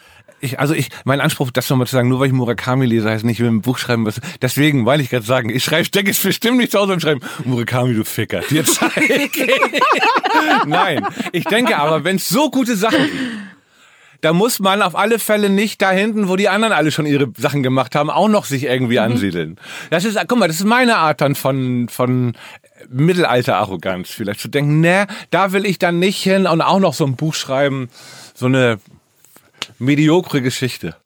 ich, 0.40 0.60
also 0.60 0.74
ich, 0.74 0.88
mein 1.04 1.20
Anspruch, 1.20 1.50
das 1.50 1.68
nochmal 1.68 1.86
zu 1.86 1.96
sagen, 1.96 2.08
nur 2.08 2.20
weil 2.20 2.28
ich 2.28 2.32
Murakami 2.32 2.86
lese, 2.86 3.10
heißt 3.10 3.24
nicht, 3.24 3.38
ich 3.38 3.44
will 3.44 3.50
ein 3.50 3.62
Buch 3.62 3.78
schreiben, 3.78 4.06
was, 4.06 4.20
deswegen, 4.40 4.86
weil 4.86 5.00
ich 5.00 5.10
gerade 5.10 5.24
sagen, 5.24 5.50
ich 5.50 5.64
schreibe, 5.64 5.84
stecke 5.84 6.10
es 6.10 6.18
bestimmt 6.18 6.58
nicht 6.58 6.72
zu 6.72 6.78
Hause 6.78 6.92
und 6.92 7.00
schreibe, 7.00 7.26
Murakami, 7.44 7.94
du 7.94 8.04
Ficker, 8.04 8.40
dir 8.40 8.64
zeige 8.64 9.28
Nein, 10.66 11.06
ich 11.32 11.44
denke 11.44 11.76
aber, 11.76 12.04
wenn 12.04 12.16
es 12.16 12.28
so 12.28 12.50
gute 12.50 12.76
Sachen 12.76 13.02
gibt, 13.02 13.48
da 14.20 14.32
muss 14.32 14.58
man 14.58 14.82
auf 14.82 14.96
alle 14.96 15.18
Fälle 15.18 15.48
nicht 15.48 15.80
da 15.80 15.92
hinten, 15.92 16.28
wo 16.28 16.34
die 16.34 16.48
anderen 16.48 16.72
alle 16.72 16.90
schon 16.90 17.06
ihre 17.06 17.30
Sachen 17.36 17.62
gemacht 17.62 17.94
haben, 17.94 18.10
auch 18.10 18.28
noch 18.28 18.44
sich 18.46 18.64
irgendwie 18.64 18.98
mhm. 18.98 19.12
ansiedeln. 19.12 19.60
Das 19.90 20.04
ist, 20.04 20.18
guck 20.26 20.38
mal, 20.38 20.48
das 20.48 20.56
ist 20.56 20.66
meine 20.66 20.96
Art 20.96 21.20
dann 21.20 21.34
von, 21.34 21.88
von 21.88 22.34
Mittelalter-Arroganz 22.88 24.10
vielleicht 24.10 24.40
zu 24.40 24.48
denken, 24.48 24.80
ne, 24.80 25.06
da 25.30 25.52
will 25.52 25.66
ich 25.66 25.78
dann 25.78 25.98
nicht 25.98 26.22
hin 26.22 26.46
und 26.46 26.62
auch 26.62 26.80
noch 26.80 26.94
so 26.94 27.04
ein 27.04 27.16
Buch 27.16 27.34
schreiben, 27.34 27.88
so 28.34 28.46
eine 28.46 28.78
mediokre 29.78 30.42
Geschichte. 30.42 30.96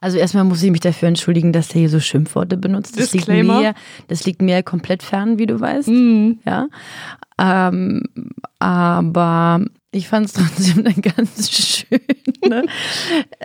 Also 0.00 0.18
erstmal 0.18 0.44
muss 0.44 0.62
ich 0.62 0.70
mich 0.70 0.80
dafür 0.80 1.08
entschuldigen, 1.08 1.52
dass 1.52 1.68
der 1.68 1.80
hier 1.80 1.88
so 1.88 1.98
Schimpfworte 1.98 2.58
benutzt. 2.58 3.00
Das 3.00 3.14
liegt 3.14 3.26
mir, 3.26 3.74
das 4.08 4.26
liegt 4.26 4.42
mir 4.42 4.62
komplett 4.62 5.02
fern, 5.02 5.38
wie 5.38 5.46
du 5.46 5.58
weißt. 5.58 5.88
Mhm. 5.88 6.40
Ja. 6.44 6.68
Ähm, 7.38 8.02
aber 8.58 9.64
ich 9.92 10.08
fand 10.08 10.26
es 10.26 10.34
trotzdem 10.34 10.84
eine 10.84 10.94
ganz 10.94 11.50
schöne 12.42 12.66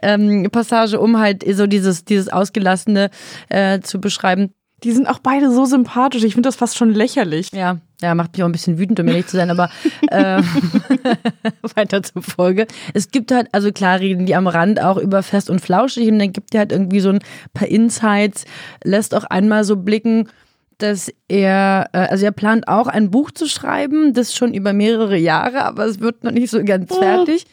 ähm, 0.01 0.50
Passage, 0.51 1.00
um 1.00 1.18
halt 1.18 1.46
so 1.56 1.65
dieses, 1.65 2.03
dieses 2.03 2.27
Ausgelassene 2.27 3.10
äh, 3.48 3.79
zu 3.79 4.01
beschreiben. 4.01 4.53
Die 4.83 4.91
sind 4.91 5.07
auch 5.07 5.19
beide 5.19 5.51
so 5.51 5.65
sympathisch. 5.65 6.24
Ich 6.24 6.33
finde 6.33 6.48
das 6.48 6.55
fast 6.55 6.77
schon 6.77 6.91
lächerlich. 6.91 7.51
Ja, 7.51 7.79
ja, 8.01 8.15
macht 8.15 8.33
mich 8.33 8.43
auch 8.43 8.48
ein 8.48 8.53
bisschen 8.53 8.77
wütend, 8.77 9.00
um 9.00 9.07
ehrlich 9.07 9.27
zu 9.27 9.38
sein, 9.38 9.50
aber 9.50 9.69
äh, 10.09 10.41
weiter 11.75 12.01
zur 12.03 12.21
Folge. 12.21 12.67
Es 12.93 13.12
gibt 13.12 13.31
halt, 13.31 13.48
also 13.51 13.71
klar 13.71 14.00
reden 14.00 14.25
die 14.25 14.36
am 14.36 14.48
Rand 14.48 14.81
auch 14.81 14.98
über 14.98 15.21
Fest 15.24 15.50
und 15.50 15.59
Flauschig 15.59 16.09
und 16.09 16.19
dann 16.19 16.31
gibt 16.31 16.53
er 16.53 16.59
halt 16.59 16.71
irgendwie 16.71 17.01
so 17.01 17.09
ein 17.09 17.19
paar 17.53 17.67
Insights, 17.67 18.45
lässt 18.83 19.13
auch 19.15 19.25
einmal 19.25 19.63
so 19.63 19.75
blicken, 19.75 20.29
dass 20.77 21.12
er, 21.27 21.89
äh, 21.91 21.98
also 21.98 22.25
er 22.25 22.31
plant 22.31 22.67
auch 22.67 22.88
ein 22.88 23.12
Buch 23.12 23.31
zu 23.31 23.48
schreiben, 23.48 24.13
das 24.13 24.33
schon 24.33 24.53
über 24.53 24.74
mehrere 24.74 25.17
Jahre, 25.17 25.65
aber 25.65 25.86
es 25.86 26.00
wird 26.00 26.24
noch 26.24 26.31
nicht 26.31 26.50
so 26.50 26.63
ganz 26.63 26.91
oh. 26.91 27.00
fertig. 27.00 27.45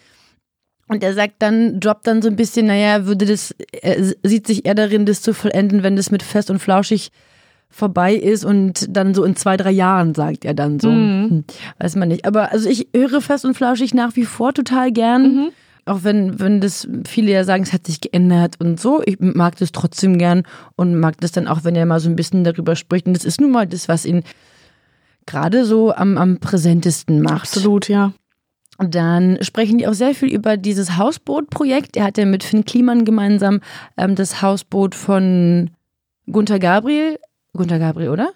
Und 0.89 1.03
er 1.03 1.15
sagt 1.15 1.35
dann, 1.41 1.81
droppt 1.81 2.07
dann 2.07 2.23
so 2.23 2.29
ein 2.29 2.37
bisschen, 2.37 2.67
naja, 2.67 3.07
würde 3.07 3.27
das, 3.27 3.55
er 3.83 4.15
sieht 4.23 4.47
sich 4.47 4.67
eher 4.67 4.75
darin, 4.75 5.05
das 5.05 5.21
zu 5.21 5.35
vollenden, 5.35 5.83
wenn 5.83 5.97
das 5.97 6.11
mit 6.11 6.23
Fest 6.23 6.51
und 6.51 6.61
Flauschig 6.61 7.11
vorbei 7.69 8.15
ist 8.15 8.45
und 8.45 8.87
dann 8.89 9.13
so 9.13 9.25
in 9.25 9.37
zwei, 9.37 9.57
drei 9.57 9.73
Jahren, 9.73 10.15
sagt 10.15 10.45
er 10.45 10.55
dann 10.55 10.79
so. 10.79 10.91
Mhm. 10.91 11.29
Hm, 11.29 11.45
weiß 11.79 11.97
man 11.97 12.09
nicht. 12.09 12.25
Aber 12.25 12.53
also 12.53 12.69
ich 12.69 12.89
höre 12.95 13.21
Fest 13.21 13.45
und 13.45 13.55
Flauschig 13.55 13.95
nach 13.95 14.15
wie 14.17 14.25
vor 14.25 14.55
total 14.55 14.93
gern. 14.93 15.23
Mhm. 15.23 15.49
Auch 15.85 16.03
wenn, 16.03 16.41
wenn 16.41 16.61
das 16.61 16.89
viele 17.07 17.31
ja 17.31 17.45
sagen, 17.45 17.63
es 17.63 17.73
hat 17.73 17.87
sich 17.87 18.01
geändert 18.01 18.57
und 18.59 18.81
so. 18.81 19.03
Ich 19.05 19.19
mag 19.21 19.57
das 19.57 19.71
trotzdem 19.71 20.19
gern 20.19 20.43
und 20.75 20.99
mag 20.99 21.21
das 21.21 21.31
dann 21.33 21.47
auch, 21.47 21.63
wenn 21.63 21.77
er 21.77 21.87
mal 21.87 22.01
so 22.01 22.09
ein 22.09 22.17
bisschen 22.17 22.43
darüber 22.43 22.75
spricht. 22.75 23.07
Und 23.07 23.15
das 23.15 23.25
ist 23.25 23.41
nun 23.41 23.53
mal 23.53 23.67
das, 23.67 23.89
was 23.89 24.05
ihn 24.05 24.25
gerade 25.27 25.65
so 25.65 25.95
am, 25.95 26.19
am 26.19 26.39
präsentesten 26.39 27.23
macht. 27.23 27.43
Absolut, 27.43 27.89
ja. 27.89 28.13
Dann 28.79 29.39
sprechen 29.43 29.79
die 29.79 29.87
auch 29.87 29.95
sehr 29.95 30.15
viel 30.15 30.33
über 30.33 30.57
dieses 30.57 30.97
Hausboot-Projekt. 30.97 31.97
Er 31.97 32.05
hat 32.05 32.19
ja 32.19 32.27
mit 32.27 32.45
Finn 32.45 32.65
Kliman 32.65 33.05
gemeinsam 33.05 33.61
ähm, 33.97 34.15
das 34.15 34.43
Hausboot 34.43 34.95
von 34.95 35.71
Gunther 36.31 36.59
Gabriel, 36.59 37.19
Gunther 37.53 37.79
Gabriel, 37.79 38.11
oder? 38.11 38.33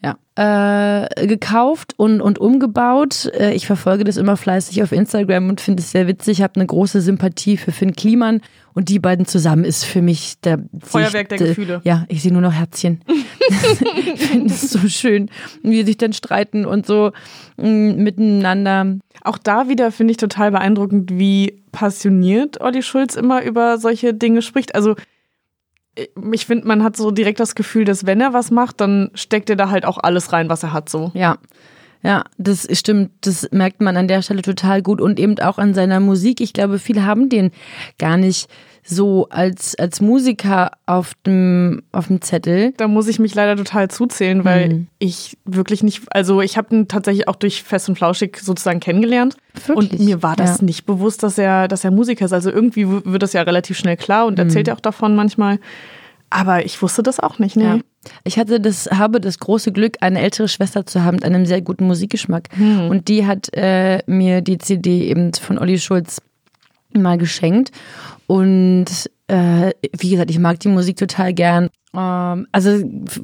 Ja. 0.00 0.16
Äh, 0.36 1.26
gekauft 1.26 1.94
und, 1.96 2.20
und 2.20 2.38
umgebaut. 2.38 3.28
Äh, 3.34 3.54
ich 3.54 3.66
verfolge 3.66 4.04
das 4.04 4.16
immer 4.16 4.36
fleißig 4.36 4.80
auf 4.84 4.92
Instagram 4.92 5.48
und 5.48 5.60
finde 5.60 5.82
es 5.82 5.90
sehr 5.90 6.06
witzig. 6.06 6.38
Ich 6.38 6.42
habe 6.42 6.54
eine 6.54 6.66
große 6.66 7.00
Sympathie 7.00 7.56
für 7.56 7.72
Finn 7.72 7.94
Kliman 7.94 8.40
und 8.74 8.90
die 8.90 9.00
beiden 9.00 9.26
zusammen 9.26 9.64
ist 9.64 9.84
für 9.84 10.00
mich 10.00 10.40
der 10.40 10.60
Feuerwerk 10.78 11.30
der 11.30 11.38
Gefühle. 11.38 11.80
Ja, 11.82 12.04
ich 12.08 12.22
sehe 12.22 12.32
nur 12.32 12.42
noch 12.42 12.52
Herzchen. 12.52 13.00
ich 13.08 14.20
finde 14.28 14.46
es 14.46 14.70
so 14.70 14.88
schön, 14.88 15.30
wie 15.64 15.78
sie 15.78 15.86
sich 15.86 15.96
dann 15.96 16.12
streiten 16.12 16.64
und 16.64 16.86
so 16.86 17.10
mh, 17.56 17.66
mm, 17.68 17.96
miteinander. 17.96 18.98
Auch 19.22 19.38
da 19.38 19.68
wieder 19.68 19.90
finde 19.90 20.12
ich 20.12 20.16
total 20.16 20.52
beeindruckend, 20.52 21.18
wie 21.18 21.60
passioniert 21.72 22.60
Olli 22.60 22.84
Schulz 22.84 23.16
immer 23.16 23.42
über 23.42 23.78
solche 23.78 24.14
Dinge 24.14 24.42
spricht. 24.42 24.76
Also 24.76 24.94
ich 26.32 26.46
finde, 26.46 26.66
man 26.66 26.82
hat 26.82 26.96
so 26.96 27.10
direkt 27.10 27.40
das 27.40 27.54
Gefühl, 27.54 27.84
dass 27.84 28.06
wenn 28.06 28.20
er 28.20 28.32
was 28.32 28.50
macht, 28.50 28.80
dann 28.80 29.10
steckt 29.14 29.50
er 29.50 29.56
da 29.56 29.70
halt 29.70 29.84
auch 29.84 29.98
alles 29.98 30.32
rein, 30.32 30.48
was 30.48 30.62
er 30.62 30.72
hat, 30.72 30.88
so. 30.88 31.10
Ja. 31.14 31.38
Ja, 32.02 32.24
das 32.38 32.68
stimmt. 32.78 33.10
Das 33.22 33.48
merkt 33.50 33.80
man 33.80 33.96
an 33.96 34.06
der 34.06 34.22
Stelle 34.22 34.42
total 34.42 34.82
gut 34.82 35.00
und 35.00 35.18
eben 35.18 35.36
auch 35.40 35.58
an 35.58 35.74
seiner 35.74 35.98
Musik. 35.98 36.40
Ich 36.40 36.52
glaube, 36.52 36.78
viele 36.78 37.04
haben 37.04 37.28
den 37.28 37.50
gar 37.98 38.16
nicht 38.16 38.48
so 38.88 39.28
als, 39.28 39.74
als 39.74 40.00
Musiker 40.00 40.72
auf 40.86 41.12
dem, 41.26 41.82
auf 41.92 42.06
dem 42.06 42.22
Zettel. 42.22 42.72
Da 42.76 42.88
muss 42.88 43.06
ich 43.06 43.18
mich 43.18 43.34
leider 43.34 43.56
total 43.56 43.88
zuzählen, 43.88 44.44
weil 44.44 44.68
mhm. 44.68 44.86
ich 44.98 45.36
wirklich 45.44 45.82
nicht, 45.82 46.02
also 46.10 46.40
ich 46.40 46.56
habe 46.56 46.74
ihn 46.74 46.88
tatsächlich 46.88 47.28
auch 47.28 47.36
durch 47.36 47.62
Fest 47.62 47.88
und 47.88 47.96
Flauschig 47.96 48.38
sozusagen 48.38 48.80
kennengelernt. 48.80 49.36
Wirklich? 49.66 49.92
Und 49.92 50.00
mir 50.00 50.22
war 50.22 50.36
das 50.36 50.58
ja. 50.58 50.64
nicht 50.64 50.86
bewusst, 50.86 51.22
dass 51.22 51.36
er, 51.36 51.68
dass 51.68 51.84
er 51.84 51.90
Musiker 51.90 52.24
ist. 52.24 52.32
Also 52.32 52.50
irgendwie 52.50 52.88
wird 52.88 53.22
das 53.22 53.34
ja 53.34 53.42
relativ 53.42 53.76
schnell 53.76 53.96
klar 53.96 54.26
und 54.26 54.38
erzählt 54.38 54.66
mhm. 54.66 54.70
er 54.70 54.76
auch 54.76 54.80
davon 54.80 55.14
manchmal. 55.14 55.58
Aber 56.30 56.64
ich 56.64 56.80
wusste 56.80 57.02
das 57.02 57.20
auch 57.20 57.38
nicht, 57.38 57.56
ne? 57.56 57.64
Ja. 57.64 57.78
Ich 58.24 58.38
hatte 58.38 58.60
das, 58.60 58.86
habe 58.90 59.20
das 59.20 59.38
große 59.38 59.72
Glück, 59.72 59.96
eine 60.00 60.20
ältere 60.20 60.48
Schwester 60.48 60.86
zu 60.86 61.04
haben 61.04 61.16
mit 61.16 61.24
einem 61.24 61.46
sehr 61.46 61.60
guten 61.62 61.86
Musikgeschmack. 61.86 62.48
Hm. 62.54 62.88
Und 62.88 63.08
die 63.08 63.26
hat 63.26 63.48
äh, 63.54 64.02
mir 64.06 64.40
die 64.40 64.58
CD 64.58 65.08
eben 65.08 65.32
von 65.34 65.58
Olli 65.58 65.78
Schulz 65.78 66.20
mal 66.92 67.18
geschenkt. 67.18 67.72
Und 68.26 68.86
äh, 69.28 69.70
wie 69.98 70.10
gesagt, 70.10 70.30
ich 70.30 70.38
mag 70.38 70.60
die 70.60 70.68
Musik 70.68 70.96
total 70.96 71.32
gern. 71.32 71.68
Ähm, 71.94 72.46
also 72.52 72.78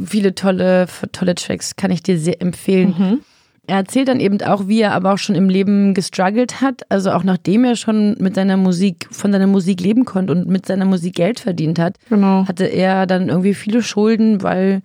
viele 0.04 0.34
tolle, 0.34 0.86
tolle 1.12 1.34
Tracks 1.34 1.76
kann 1.76 1.90
ich 1.90 2.02
dir 2.02 2.18
sehr 2.18 2.40
empfehlen. 2.40 2.94
Mhm. 2.96 3.20
Er 3.66 3.76
erzählt 3.76 4.08
dann 4.08 4.20
eben 4.20 4.40
auch, 4.42 4.68
wie 4.68 4.82
er 4.82 4.92
aber 4.92 5.14
auch 5.14 5.18
schon 5.18 5.34
im 5.34 5.48
Leben 5.48 5.94
gestruggelt 5.94 6.60
hat. 6.60 6.82
Also 6.90 7.12
auch 7.12 7.24
nachdem 7.24 7.64
er 7.64 7.76
schon 7.76 8.14
mit 8.18 8.34
seiner 8.34 8.58
Musik, 8.58 9.08
von 9.10 9.32
seiner 9.32 9.46
Musik 9.46 9.80
leben 9.80 10.04
konnte 10.04 10.32
und 10.32 10.48
mit 10.48 10.66
seiner 10.66 10.84
Musik 10.84 11.14
Geld 11.14 11.40
verdient 11.40 11.78
hat, 11.78 11.96
genau. 12.10 12.46
hatte 12.46 12.64
er 12.64 13.06
dann 13.06 13.28
irgendwie 13.30 13.54
viele 13.54 13.82
Schulden, 13.82 14.42
weil 14.42 14.82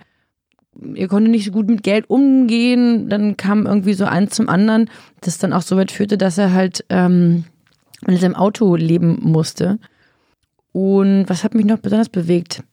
er 0.95 1.09
konnte 1.09 1.29
nicht 1.29 1.45
so 1.45 1.51
gut 1.51 1.67
mit 1.67 1.83
Geld 1.83 2.09
umgehen. 2.09 3.09
Dann 3.09 3.35
kam 3.35 3.65
irgendwie 3.65 3.93
so 3.93 4.05
eins 4.05 4.31
zum 4.31 4.47
anderen, 4.47 4.89
das 5.19 5.37
dann 5.37 5.51
auch 5.51 5.61
so 5.61 5.75
weit 5.75 5.91
führte, 5.91 6.17
dass 6.17 6.37
er 6.37 6.53
halt 6.53 6.85
ähm, 6.89 7.43
in 8.07 8.17
seinem 8.17 8.35
Auto 8.35 8.75
leben 8.75 9.19
musste. 9.21 9.79
Und 10.71 11.25
was 11.27 11.43
hat 11.43 11.55
mich 11.55 11.65
noch 11.65 11.79
besonders 11.79 12.09
bewegt? 12.09 12.63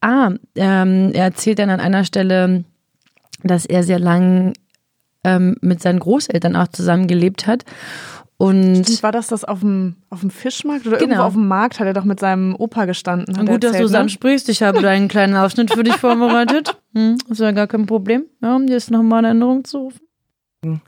Ah, 0.00 0.30
ähm, 0.54 1.10
er 1.12 1.24
erzählt 1.24 1.58
dann 1.58 1.70
an 1.70 1.80
einer 1.80 2.04
Stelle, 2.04 2.64
dass 3.42 3.66
er 3.66 3.82
sehr 3.82 3.98
lang 3.98 4.54
ähm, 5.24 5.56
mit 5.60 5.82
seinen 5.82 5.98
Großeltern 5.98 6.56
auch 6.56 6.68
zusammengelebt 6.68 7.46
hat. 7.46 7.64
Und 8.38 9.02
war 9.04 9.12
das 9.12 9.28
das 9.28 9.44
auf 9.44 9.60
dem, 9.60 9.94
auf 10.10 10.20
dem 10.20 10.30
Fischmarkt 10.30 10.84
oder 10.84 10.96
genau. 10.96 11.10
irgendwo 11.10 11.26
auf 11.26 11.32
dem 11.34 11.46
Markt 11.46 11.78
hat 11.78 11.86
er 11.86 11.92
doch 11.92 12.04
mit 12.04 12.18
seinem 12.18 12.56
Opa 12.56 12.86
gestanden? 12.86 13.36
Gut, 13.36 13.48
erzählt, 13.48 13.64
dass 13.64 13.72
du 13.72 13.82
zusammen 13.82 14.06
ne? 14.06 14.10
sprichst. 14.10 14.48
Ich 14.48 14.64
habe 14.64 14.82
da 14.82 14.88
einen 14.88 15.06
kleinen 15.06 15.36
Ausschnitt 15.36 15.72
für 15.72 15.84
dich 15.84 15.94
vorbereitet. 15.98 16.76
Hm, 16.92 17.18
ist 17.28 17.38
ja 17.38 17.52
gar 17.52 17.68
kein 17.68 17.86
Problem, 17.86 18.24
ja, 18.42 18.56
um 18.56 18.66
dir 18.66 18.72
jetzt 18.72 18.90
nochmal 18.90 19.18
eine 19.18 19.28
Erinnerung 19.28 19.62
zu 19.62 19.78
rufen. 19.78 20.00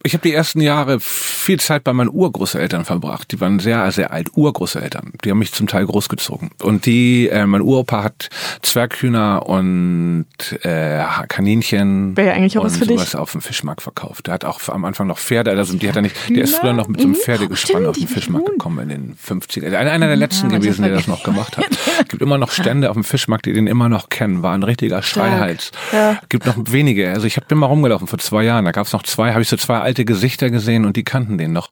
Ich 0.02 0.14
habe 0.14 0.22
die 0.22 0.32
ersten 0.32 0.60
Jahre 0.60 0.98
viel 1.44 1.60
Zeit 1.60 1.84
bei 1.84 1.92
meinen 1.92 2.10
Urgroßeltern 2.10 2.84
verbracht. 2.84 3.30
Die 3.32 3.40
waren 3.40 3.58
sehr, 3.58 3.90
sehr 3.92 4.12
alt. 4.12 4.30
Urgroßeltern. 4.34 5.12
Die 5.24 5.30
haben 5.30 5.38
mich 5.38 5.52
zum 5.52 5.66
Teil 5.66 5.86
großgezogen. 5.86 6.50
Und 6.62 6.86
die, 6.86 7.28
äh, 7.28 7.46
mein 7.46 7.60
Uropa 7.60 8.02
hat 8.02 8.30
Zwerghühner 8.62 9.46
und 9.46 10.26
äh, 10.62 11.04
Kaninchen 11.28 12.16
Wäre 12.16 12.28
ja 12.28 12.34
eigentlich 12.34 12.58
auch 12.58 12.64
was 12.64 12.78
für 12.78 12.86
sowas 12.86 13.10
dich. 13.10 13.16
auf 13.16 13.32
dem 13.32 13.42
Fischmarkt 13.42 13.82
verkauft. 13.82 14.26
Der 14.26 14.34
hat 14.34 14.44
auch 14.44 14.60
am 14.68 14.84
Anfang 14.84 15.06
noch 15.06 15.18
Pferde, 15.18 15.50
also 15.50 15.76
die 15.76 15.88
hat 15.88 15.96
er 15.96 16.02
nicht, 16.02 16.16
der 16.30 16.44
ist 16.44 16.56
früher 16.56 16.72
noch 16.72 16.88
mit 16.88 17.00
so 17.00 17.06
einem 17.06 17.16
mhm. 17.16 17.20
Pferdegespann 17.20 17.86
auf 17.86 17.96
den 17.96 18.08
Fischmarkt 18.08 18.46
gekommen 18.46 18.78
in 18.78 18.88
den 18.88 19.16
50er. 19.16 19.74
Einer, 19.74 19.90
einer 19.90 20.06
der 20.06 20.16
letzten 20.16 20.50
ja, 20.50 20.58
gewesen, 20.58 20.82
der 20.82 20.92
das 20.92 21.06
noch 21.06 21.22
gemacht 21.22 21.58
hat. 21.58 21.66
Gibt 22.08 22.22
immer 22.22 22.38
noch 22.38 22.50
Stände 22.50 22.88
auf 22.88 22.94
dem 22.94 23.04
Fischmarkt, 23.04 23.46
die 23.46 23.52
den 23.52 23.66
immer 23.66 23.88
noch 23.88 24.08
kennen. 24.08 24.42
War 24.42 24.54
ein 24.54 24.62
richtiger 24.62 25.02
Schreihals. 25.02 25.72
Ja. 25.92 26.18
Gibt 26.28 26.46
noch 26.46 26.56
wenige. 26.66 27.10
Also 27.10 27.26
ich 27.26 27.36
habe 27.36 27.54
mal 27.54 27.66
rumgelaufen 27.66 28.06
vor 28.06 28.18
zwei 28.18 28.44
Jahren. 28.44 28.64
Da 28.64 28.72
gab 28.72 28.86
es 28.86 28.92
noch 28.92 29.02
zwei, 29.02 29.32
habe 29.32 29.42
ich 29.42 29.48
so 29.48 29.56
zwei 29.56 29.80
alte 29.80 30.04
Gesichter 30.04 30.50
gesehen 30.50 30.84
und 30.84 30.96
die 30.96 31.04
kannten 31.04 31.33
den 31.38 31.52
noch. 31.52 31.70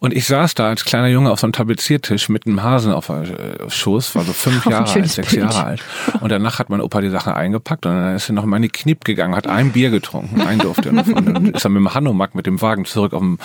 Und 0.00 0.14
ich 0.14 0.26
saß 0.26 0.54
da 0.54 0.68
als 0.68 0.84
kleiner 0.84 1.08
Junge 1.08 1.30
auf 1.30 1.40
so 1.40 1.46
einem 1.46 1.52
Tapeziertisch 1.52 2.28
mit 2.28 2.46
einem 2.46 2.62
Hasen 2.62 2.92
auf 2.92 3.06
der 3.06 3.22
äh, 3.22 3.70
Schoß, 3.70 4.14
war 4.14 4.24
so 4.24 4.32
fünf 4.32 4.64
Jahre 4.70 4.90
alt, 4.90 5.08
sechs 5.08 5.30
Bild. 5.30 5.42
Jahre 5.42 5.64
alt. 5.64 5.84
Und 6.20 6.30
danach 6.30 6.58
hat 6.58 6.70
mein 6.70 6.80
Opa 6.80 7.00
die 7.00 7.10
Sachen 7.10 7.32
eingepackt 7.32 7.86
und 7.86 7.92
dann 7.92 8.16
ist 8.16 8.28
er 8.28 8.34
noch 8.34 8.44
mal 8.44 8.56
in 8.56 8.62
die 8.62 8.68
Kniep 8.68 9.04
gegangen, 9.04 9.34
hat 9.34 9.46
ein 9.46 9.72
Bier 9.72 9.90
getrunken, 9.90 10.40
ein 10.40 10.58
durfte. 10.58 10.90
Und 10.90 11.26
dann 11.26 11.46
ist 11.46 11.64
er 11.64 11.70
mit 11.70 11.80
dem 11.80 11.94
Hanomag 11.94 12.34
mit 12.34 12.46
dem 12.46 12.60
Wagen 12.62 12.84
zurück 12.84 13.12
auf 13.12 13.20
dem, 13.20 13.38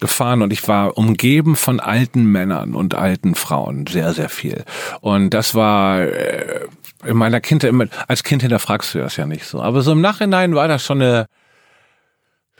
gefahren 0.00 0.42
und 0.42 0.52
ich 0.52 0.66
war 0.68 0.96
umgeben 0.96 1.56
von 1.56 1.80
alten 1.80 2.24
Männern 2.24 2.74
und 2.74 2.94
alten 2.94 3.34
Frauen, 3.34 3.86
sehr, 3.86 4.12
sehr 4.12 4.28
viel. 4.28 4.64
Und 5.00 5.30
das 5.30 5.54
war 5.54 6.02
äh, 6.02 6.60
in 7.04 7.16
meiner 7.16 7.40
Kindheit, 7.40 7.72
als 8.08 8.24
Kind 8.24 8.42
hinterfragst 8.42 8.94
du 8.94 8.98
das 8.98 9.16
ja 9.16 9.26
nicht 9.26 9.46
so. 9.46 9.62
Aber 9.62 9.82
so 9.82 9.92
im 9.92 10.00
Nachhinein 10.00 10.54
war 10.54 10.68
das 10.68 10.84
schon 10.84 11.02
eine 11.02 11.26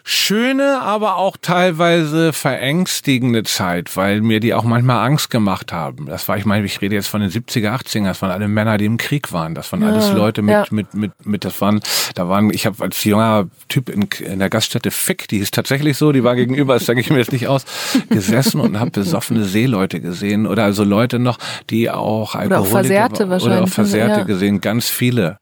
schöne, 0.06 0.82
aber 0.82 1.16
auch 1.16 1.38
teilweise 1.40 2.34
verängstigende 2.34 3.42
Zeit, 3.42 3.96
weil 3.96 4.20
mir 4.20 4.38
die 4.38 4.52
auch 4.52 4.64
manchmal 4.64 5.04
Angst 5.06 5.30
gemacht 5.30 5.73
haben. 5.73 6.04
Das 6.04 6.28
war, 6.28 6.37
ich 6.37 6.44
meine, 6.44 6.66
ich 6.66 6.82
rede 6.82 6.94
jetzt 6.94 7.08
von 7.08 7.23
den 7.23 7.30
70er, 7.30 7.75
80er, 7.75 8.04
das 8.04 8.20
waren 8.20 8.30
alle 8.30 8.46
Männer, 8.46 8.76
die 8.76 8.84
im 8.84 8.99
Krieg 8.99 9.32
waren. 9.32 9.54
Das 9.54 9.73
waren 9.73 9.80
ja, 9.80 9.88
alles 9.88 10.12
Leute 10.12 10.42
mit, 10.42 10.52
ja. 10.52 10.66
mit, 10.70 10.92
mit, 10.92 11.12
mit, 11.25 11.44
das 11.46 11.58
waren, 11.62 11.80
da 12.14 12.28
waren, 12.28 12.50
ich 12.50 12.66
habe 12.66 12.84
als 12.84 13.02
junger 13.02 13.49
Typ 13.68 13.88
in, 13.88 14.06
in 14.20 14.40
der 14.40 14.50
Gaststätte 14.50 14.90
Fick, 14.90 15.26
die 15.28 15.38
ist 15.38 15.54
tatsächlich 15.54 15.96
so, 15.96 16.12
die 16.12 16.23
war 16.23 16.37
gegenüber, 16.37 16.75
das 16.75 16.84
denke 16.84 17.00
ich 17.00 17.08
mir 17.08 17.18
jetzt 17.18 17.32
nicht 17.32 17.49
aus, 17.49 17.64
gesessen 18.11 18.61
und 18.61 18.78
habe 18.78 18.90
besoffene 18.90 19.44
Seeleute 19.44 20.00
gesehen 20.00 20.46
oder 20.46 20.64
also 20.64 20.84
Leute 20.84 21.18
noch, 21.18 21.38
die 21.70 21.90
auch 21.90 22.34
Alkoholiker 22.34 22.46
oder 22.46 22.61
auch 22.61 22.66
Versehrte 22.66 23.30
wahrscheinlich. 23.30 23.56
Oder 23.56 23.64
auch 23.64 23.73
Versehrte 23.73 24.20
ja. 24.20 24.25
gesehen, 24.25 24.61
ganz 24.61 24.90
viele 24.90 25.38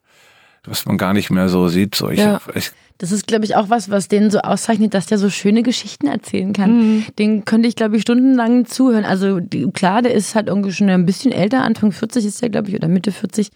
was 0.64 0.87
man 0.87 0.97
gar 0.97 1.12
nicht 1.12 1.31
mehr 1.31 1.49
so 1.49 1.69
sieht. 1.69 1.95
So, 1.95 2.09
ich, 2.09 2.21
ja. 2.21 2.40
ich, 2.54 2.71
das 3.03 3.11
ist, 3.11 3.27
glaube 3.27 3.45
ich, 3.45 3.57
auch 3.57 3.69
was, 3.69 3.91
was 3.91 4.07
den 4.07 4.31
so 4.31 4.39
auszeichnet, 4.39 4.95
dass 4.95 5.07
der 5.07 5.19
so 5.19 5.29
schöne 5.29 5.65
Geschichten 5.65 6.07
erzählen 6.07 6.53
kann. 6.53 6.77
Mhm. 6.77 7.05
Den 7.19 7.45
könnte 7.45 7.69
ich, 7.69 7.75
glaube 7.75 7.97
ich, 7.97 8.03
stundenlang 8.03 8.65
zuhören. 8.65 9.05
Also 9.05 9.41
die, 9.41 9.69
klar, 9.73 10.03
der 10.03 10.15
ist 10.15 10.37
halt 10.37 10.47
irgendwie 10.47 10.71
schon 10.71 10.89
ein 10.89 11.05
bisschen 11.05 11.33
älter, 11.33 11.65
Anfang 11.65 11.91
40 11.91 12.25
ist 12.25 12.41
er, 12.45 12.49
glaube 12.49 12.69
ich, 12.69 12.77
oder 12.77 12.87
Mitte 12.87 13.11
40. 13.11 13.49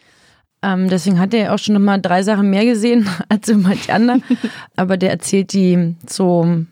Ähm, 0.64 0.88
deswegen 0.88 1.20
hat 1.20 1.32
er 1.32 1.54
auch 1.54 1.60
schon 1.60 1.74
nochmal 1.74 2.00
drei 2.00 2.24
Sachen 2.24 2.50
mehr 2.50 2.64
gesehen 2.64 3.08
als 3.28 3.46
so 3.46 3.54
manch 3.54 3.92
anderer. 3.92 4.18
Aber 4.74 4.96
der 4.96 5.10
erzählt 5.10 5.52
die 5.52 5.94
so 6.08 6.64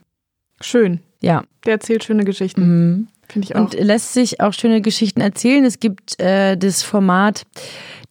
schön. 0.59 0.99
Ja. 1.21 1.45
Der 1.65 1.75
erzählt 1.75 2.03
schöne 2.03 2.25
Geschichten. 2.25 2.61
Mhm. 2.61 3.07
Finde 3.29 3.45
ich 3.45 3.55
auch. 3.55 3.61
Und 3.61 3.73
lässt 3.79 4.11
sich 4.11 4.41
auch 4.41 4.51
schöne 4.51 4.81
Geschichten 4.81 5.21
erzählen. 5.21 5.63
Es 5.63 5.79
gibt 5.79 6.19
äh, 6.19 6.57
das 6.57 6.83
Format 6.83 7.43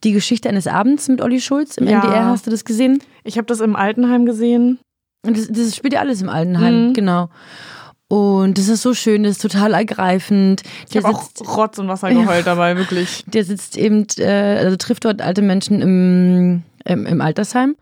Die 0.04 0.12
Geschichte 0.12 0.49
eines 0.49 0.66
Abends 0.66 1.06
mit 1.09 1.21
Olli 1.21 1.42
Schulz 1.42 1.76
im 1.76 1.87
ja. 1.87 2.00
NDR. 2.00 2.25
Hast 2.25 2.47
du 2.47 2.50
das 2.50 2.64
gesehen? 2.64 3.02
Ich 3.24 3.36
habe 3.36 3.46
das 3.46 3.60
im 3.60 3.74
Altenheim 3.74 4.26
gesehen. 4.26 4.78
Das, 5.22 5.48
das 5.48 5.74
spielt 5.74 5.94
ja 5.94 6.00
alles 6.00 6.22
im 6.22 6.28
Altenheim, 6.28 6.88
mhm. 6.88 6.92
genau. 6.92 7.30
Und 8.08 8.58
das 8.58 8.68
ist 8.68 8.82
so 8.82 8.94
schön, 8.94 9.22
das 9.22 9.32
ist 9.32 9.42
total 9.42 9.72
ergreifend. 9.72 10.62
Der 10.92 11.00
ich 11.00 11.06
habe 11.06 11.16
auch 11.16 11.56
Rotz 11.56 11.78
und 11.78 11.88
Wasser 11.88 12.10
geheult 12.10 12.28
ja, 12.28 12.42
dabei, 12.42 12.76
wirklich. 12.76 13.24
Der 13.26 13.44
sitzt 13.44 13.76
eben, 13.76 14.06
äh, 14.18 14.58
also 14.58 14.76
trifft 14.76 15.06
dort 15.06 15.22
alte 15.22 15.42
Menschen 15.42 15.80
im, 15.80 16.62
im, 16.84 17.06
im 17.06 17.20
Altersheim 17.20 17.76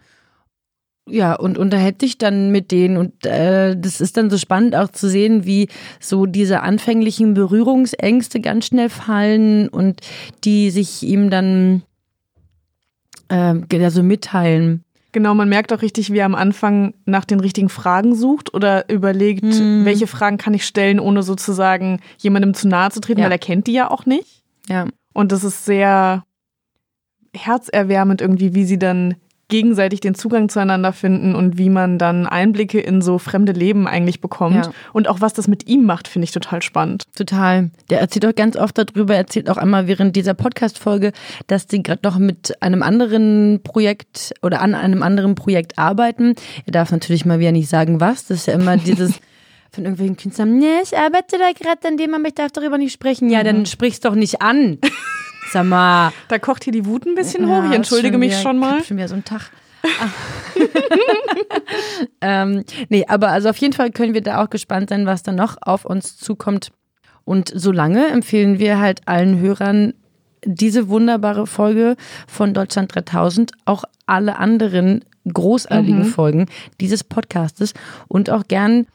ja, 1.09 1.35
und 1.35 1.59
unterhält 1.59 2.03
dich 2.03 2.19
dann 2.19 2.51
mit 2.51 2.71
denen. 2.71 2.97
Und 2.97 3.27
äh, 3.27 3.77
das 3.77 4.01
ist 4.01 4.17
dann 4.17 4.31
so 4.31 4.39
spannend 4.39 4.77
auch 4.77 4.89
zu 4.89 5.09
sehen, 5.09 5.45
wie 5.45 5.69
so 6.01 6.27
diese 6.27 6.63
anfänglichen 6.63 7.35
Berührungsängste 7.35 8.41
ganz 8.41 8.67
schnell 8.67 8.89
fallen 8.89 9.69
und 9.69 10.01
die 10.45 10.71
sich 10.71 11.03
ihm 11.03 11.31
dann 11.31 11.83
äh, 13.29 13.55
also 13.83 14.03
mitteilen. 14.03 14.85
Genau, 15.13 15.35
man 15.35 15.49
merkt 15.49 15.73
auch 15.73 15.83
richtig, 15.83 16.11
wie 16.11 16.19
er 16.19 16.27
am 16.27 16.35
Anfang 16.35 16.95
nach 17.05 17.27
den 17.27 17.39
richtigen 17.39 17.69
Fragen 17.69 18.15
sucht 18.15 18.55
oder 18.55 18.89
überlegt, 18.89 19.45
hm. 19.45 19.85
welche 19.85 20.07
Fragen 20.07 20.39
kann 20.39 20.55
ich 20.55 20.65
stellen, 20.65 20.99
ohne 20.99 21.23
sozusagen 21.23 22.01
jemandem 22.17 22.55
zu 22.55 22.67
nahe 22.67 22.91
zu 22.91 23.01
treten, 23.01 23.21
ja. 23.21 23.27
weil 23.27 23.33
er 23.33 23.39
kennt 23.39 23.67
die 23.67 23.75
ja 23.75 23.91
auch 23.91 24.07
nicht. 24.07 24.43
Ja. 24.69 24.87
Und 25.13 25.31
das 25.31 25.45
ist 25.45 25.67
sehr 25.67 26.25
herzerwärmend 27.35 28.23
irgendwie, 28.23 28.55
wie 28.55 28.65
sie 28.65 28.79
dann 28.79 29.17
gegenseitig 29.53 30.01
den 30.01 30.15
Zugang 30.15 30.49
zueinander 30.49 30.95
finden 30.95 31.35
und 31.35 31.59
wie 31.59 31.69
man 31.69 31.99
dann 31.99 32.27
Einblicke 32.27 32.81
in 32.81 33.03
so 33.03 33.19
fremde 33.19 33.53
Leben 33.53 33.87
eigentlich 33.87 34.23
bekommt. 34.23 34.65
Ja. 34.65 34.73
Und 34.95 35.09
auch 35.09 35.21
was 35.21 35.35
das 35.35 35.47
mit 35.47 35.69
ihm 35.69 35.85
macht, 35.85 36.09
finde 36.09 36.25
ich 36.25 36.33
total 36.33 36.63
spannend. 36.63 37.05
Total. 37.15 37.71
Der 37.91 38.01
erzählt 38.01 38.25
auch 38.25 38.35
ganz 38.35 38.57
oft 38.57 38.79
darüber, 38.79 39.15
erzählt 39.15 39.51
auch 39.51 39.59
einmal 39.59 39.87
während 39.89 40.17
dieser 40.17 40.33
Podcast-Folge, 40.33 41.13
dass 41.49 41.67
die 41.67 41.83
gerade 41.83 42.01
noch 42.03 42.19
mit 42.19 42.63
einem 42.63 42.83
anderen 42.83 43.61
Projekt 43.63 44.33
oder 44.41 44.63
an 44.63 44.75
einem 44.75 45.03
anderen 45.03 45.35
Projekt 45.35 45.79
arbeiten. 45.79 46.35
Er 46.65 46.73
darf 46.73 46.91
natürlich 46.91 47.27
mal 47.27 47.39
wieder 47.39 47.53
nicht 47.53 47.69
sagen, 47.69 48.01
was. 48.01 48.27
Das 48.27 48.39
ist 48.39 48.47
ja 48.47 48.55
immer 48.55 48.79
dieses. 48.79 49.21
von 49.71 49.85
irgendwelchen 49.85 50.17
Künstlern, 50.19 50.59
nee, 50.59 50.81
ich 50.83 50.97
arbeite 50.97 51.39
da 51.39 51.51
gerade 51.53 51.89
an 51.89 51.97
dem, 51.97 52.15
aber 52.15 52.29
ich 52.29 52.35
darf 52.35 52.53
darüber 52.53 52.77
nicht 52.77 52.93
sprechen. 52.93 53.31
Ja, 53.31 53.43
dann 53.43 53.61
mhm. 53.61 53.67
sprich's 53.67 54.01
doch 54.01 54.15
nicht 54.15 54.43
an. 54.43 54.79
Sag 55.53 55.67
mal. 55.67 56.13
Da 56.29 56.39
kocht 56.39 56.65
hier 56.65 56.73
die 56.73 56.87
Wut 56.87 57.05
ein 57.05 57.15
bisschen 57.15 57.47
ja, 57.47 57.55
hoch. 57.57 57.69
Ich 57.69 57.77
entschuldige 57.77 58.17
mich 58.17 58.31
wieder, 58.31 58.41
schon 58.41 58.59
mal. 58.59 58.83
Schon 58.83 58.97
wieder 58.97 59.09
so 59.09 59.17
ein 59.17 59.25
Tag. 59.25 59.51
ähm, 62.23 62.65
nee, 62.89 63.05
aber 63.07 63.29
also 63.29 63.51
auf 63.51 63.57
jeden 63.59 63.75
Fall 63.75 63.91
können 63.91 64.15
wir 64.15 64.23
da 64.23 64.43
auch 64.43 64.49
gespannt 64.49 64.89
sein, 64.89 65.05
was 65.05 65.23
da 65.23 65.33
noch 65.33 65.59
auf 65.61 65.85
uns 65.85 66.17
zukommt. 66.17 66.73
Und 67.25 67.53
solange 67.55 68.07
empfehlen 68.09 68.59
wir 68.59 68.81
halt 68.81 69.07
allen 69.07 69.41
Hörern 69.41 69.93
diese 70.45 70.89
wunderbare 70.89 71.47
Folge 71.47 71.97
von 72.27 72.55
Deutschland 72.55 72.95
3000, 72.95 73.53
auch 73.67 73.85
alle 74.07 74.39
anderen 74.39 75.05
großartigen 75.31 75.99
mhm. 75.99 76.07
Folgen 76.07 76.47
dieses 76.81 77.05
Podcastes 77.05 77.75
und 78.09 78.31
auch 78.31 78.49
gern 78.49 78.87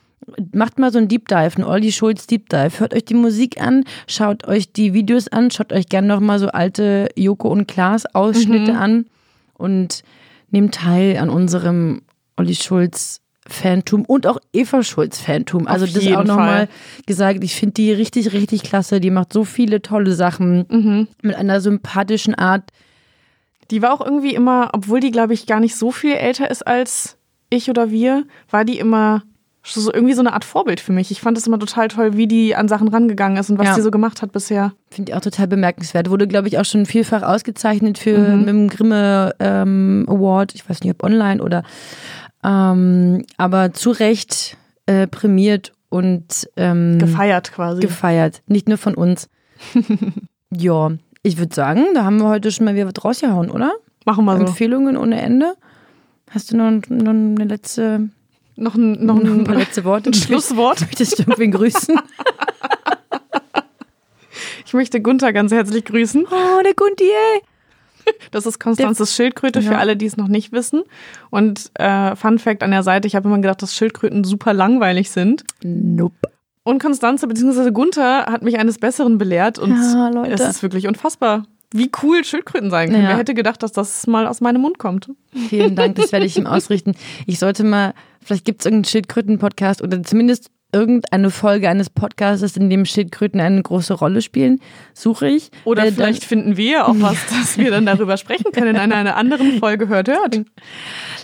macht 0.53 0.80
mal 0.80 0.91
so 0.91 0.97
ein 0.97 1.08
Deep 1.08 1.27
Dive, 1.27 1.58
ein 1.58 1.63
Olli 1.63 1.91
Schulz 1.91 2.27
Deep 2.27 2.49
Dive. 2.49 2.80
Hört 2.80 2.93
euch 2.93 3.06
die 3.06 3.13
Musik 3.13 3.62
an, 3.62 3.84
schaut 4.08 4.47
euch 4.47 4.71
die 4.71 4.93
Videos 4.93 5.27
an, 5.27 5.51
schaut 5.51 5.71
euch 5.71 5.88
gerne 5.88 6.08
noch 6.08 6.19
mal 6.19 6.39
so 6.39 6.47
alte 6.47 7.10
Joko 7.15 7.49
und 7.49 7.67
Klaas 7.67 8.06
Ausschnitte 8.13 8.73
mhm. 8.73 8.80
an 8.80 9.06
und 9.53 10.03
nehmt 10.51 10.75
teil 10.75 11.17
an 11.17 11.30
unserem 11.30 12.01
Olli 12.36 12.56
Schulz 12.56 13.21
Fantum 13.47 14.03
und 14.06 14.27
auch 14.27 14.39
Eva 14.51 14.84
Schulz 14.84 15.19
Fantum. 15.19 15.67
Also 15.67 15.86
Auf 15.86 15.93
das 15.93 16.08
auch 16.08 16.23
nochmal 16.25 16.67
gesagt, 17.06 17.43
ich 17.43 17.56
finde 17.56 17.73
die 17.73 17.91
richtig, 17.93 18.34
richtig 18.34 18.63
klasse. 18.63 18.99
Die 18.99 19.10
macht 19.10 19.32
so 19.32 19.45
viele 19.45 19.82
tolle 19.82 20.13
Sachen 20.13 20.65
mhm. 20.69 21.08
mit 21.21 21.36
einer 21.36 21.62
sympathischen 21.62 22.36
Art. 22.36 22.63
Die 23.71 23.82
war 23.82 23.93
auch 23.93 24.06
irgendwie 24.06 24.36
immer, 24.36 24.71
obwohl 24.73 24.99
die, 24.99 25.12
glaube 25.12 25.34
ich, 25.34 25.45
gar 25.45 25.60
nicht 25.60 25.75
so 25.75 25.91
viel 25.91 26.13
älter 26.15 26.51
ist 26.51 26.65
als 26.65 27.17
ich 27.49 27.69
oder 27.69 27.91
wir, 27.91 28.25
war 28.49 28.65
die 28.65 28.77
immer 28.77 29.23
so 29.73 29.93
irgendwie 29.93 30.13
so 30.13 30.21
eine 30.21 30.34
Art 30.34 30.45
Vorbild 30.45 30.80
für 30.80 30.91
mich. 30.91 31.12
Ich 31.12 31.21
fand 31.21 31.38
es 31.38 31.47
immer 31.47 31.60
total 31.60 31.88
toll, 31.88 32.15
wie 32.15 32.27
die 32.27 32.56
an 32.56 32.67
Sachen 32.67 32.88
rangegangen 32.88 33.38
ist 33.38 33.49
und 33.49 33.58
was 33.58 33.67
ja. 33.67 33.73
sie 33.75 33.82
so 33.82 33.91
gemacht 33.91 34.21
hat 34.21 34.32
bisher. 34.32 34.73
Finde 34.89 35.12
ich 35.12 35.15
auch 35.15 35.21
total 35.21 35.47
bemerkenswert. 35.47 36.10
Wurde, 36.10 36.27
glaube 36.27 36.47
ich, 36.47 36.58
auch 36.58 36.65
schon 36.65 36.86
vielfach 36.86 37.23
ausgezeichnet 37.23 37.97
für 37.97 38.17
mhm. 38.17 38.39
mit 38.39 38.47
dem 38.47 38.69
Grimme 38.69 39.36
ähm, 39.39 40.06
Award. 40.08 40.56
Ich 40.56 40.69
weiß 40.69 40.82
nicht, 40.82 40.91
ob 40.91 41.03
online 41.03 41.41
oder 41.41 41.63
ähm, 42.43 43.25
aber 43.38 43.73
zu 43.73 43.91
Recht 43.91 44.58
äh, 44.86 45.08
prämiert 45.08 45.73
und 45.89 46.49
ähm, 46.56 46.99
gefeiert 46.99 47.51
quasi. 47.51 47.82
Gefeiert. 47.82 48.41
Nicht 48.47 48.67
nur 48.67 48.77
von 48.77 48.95
uns. 48.95 49.30
ja, 50.51 50.91
ich 51.23 51.38
würde 51.38 51.53
sagen, 51.53 51.86
da 51.93 52.03
haben 52.03 52.21
wir 52.21 52.30
heute 52.30 52.51
schon 52.51 52.65
mal 52.65 52.75
wieder 52.75 52.88
was 52.88 53.03
rausgehauen, 53.03 53.49
oder? 53.49 53.73
Machen 54.06 54.25
wir 54.25 54.38
so. 54.38 54.45
Empfehlungen 54.45 54.95
ohne 54.97 55.19
Ende. 55.21 55.56
Hast 56.30 56.51
du 56.51 56.58
noch, 56.58 56.71
noch 56.89 57.10
eine 57.10 57.45
letzte 57.45 58.10
noch 58.58 58.76
ein, 58.76 59.06
noch 59.06 59.20
ein, 59.20 59.28
ein 59.39 59.43
paar 59.43 59.56
letzte 59.56 59.84
Worte. 59.84 60.10
Ein 60.10 60.13
Schlusswort. 60.13 60.82
Möchtest 60.82 61.20
du 61.20 61.24
irgendwen 61.24 61.52
grüßen? 61.52 62.00
ich 64.65 64.74
möchte 64.74 65.02
Gunther 65.02 65.34
ganz 65.34 65.52
herzlich 65.52 65.86
grüßen. 65.86 66.26
Oh, 66.26 66.62
der 66.63 66.74
Gunti, 66.74 67.06
ey. 67.06 67.41
Das 68.32 68.46
ist 68.46 68.60
Konstanzes 68.60 69.15
Schildkröte 69.15 69.62
für 69.62 69.74
ja. 69.74 69.80
alle, 69.80 69.98
die 69.98 70.06
es 70.06 70.15
noch 70.15 70.30
nicht 70.30 70.54
wissen. 70.54 70.84
Und 71.30 71.72
äh, 71.74 72.15
Fun 72.15 72.39
Fact 72.39 72.63
an 72.63 72.72
der 72.72 72.84
Seite, 72.84 73.06
ich 73.06 73.15
habe 73.15 73.28
immer 73.28 73.38
gedacht, 73.38 73.62
dass 73.62 73.76
Schildkröten 73.76 74.24
super 74.24 74.54
langweilig 74.54 75.12
sind. 75.12 75.43
Nope. 75.62 76.15
Und 76.63 76.82
Konstanze 76.82 77.28
bzw. 77.28 77.72
Gunther 77.72 78.28
hat 78.28 78.43
mich 78.43 78.60
eines 78.60 78.78
Besseren 78.78 79.17
belehrt 79.17 79.60
und 79.60 79.72
ja, 79.72 80.10
Leute. 80.10 80.32
es 80.32 80.41
ist 80.41 80.63
wirklich 80.63 80.88
unfassbar 80.88 81.43
wie 81.72 81.91
cool 82.02 82.24
Schildkröten 82.24 82.70
sein 82.70 82.89
können. 82.89 83.04
Ja. 83.04 83.10
Wer 83.10 83.17
hätte 83.17 83.34
gedacht, 83.34 83.62
dass 83.62 83.72
das 83.72 84.08
mal 84.08 84.28
aus 84.28 84.41
meinem 84.41 84.62
Mund 84.62 84.78
kommt? 84.78 85.12
Vielen 85.50 85.76
Dank, 85.76 85.96
das 85.96 86.12
werde 86.12 86.26
ich 86.26 86.38
ihm 86.38 86.48
ausrichten. 86.48 86.93
Ich 87.26 87.39
sollte 87.39 87.63
mal, 87.63 87.93
vielleicht 88.27 88.45
gibt 88.45 88.61
es 88.61 88.65
irgendeinen 88.65 88.85
Schildkröten-Podcast 88.85 89.81
oder 89.81 90.03
zumindest 90.03 90.51
irgendeine 90.73 91.29
Folge 91.29 91.69
eines 91.69 91.89
Podcasts, 91.89 92.57
in 92.57 92.69
dem 92.69 92.85
Schildkröten 92.85 93.39
eine 93.39 93.61
große 93.61 93.93
Rolle 93.93 94.21
spielen, 94.21 94.59
suche 94.93 95.29
ich. 95.29 95.49
Oder 95.63 95.85
äh, 95.85 95.91
vielleicht 95.91 96.25
finden 96.25 96.57
wir 96.57 96.87
auch 96.87 96.95
was, 96.99 97.17
dass 97.27 97.57
wir 97.57 97.71
dann 97.71 97.85
darüber 97.85 98.17
sprechen 98.17 98.51
können 98.51 98.75
in 98.75 98.77
einer, 98.77 98.95
einer 98.95 99.15
anderen 99.15 99.59
Folge 99.59 99.87
hört, 99.87 100.09
hört. 100.09 100.41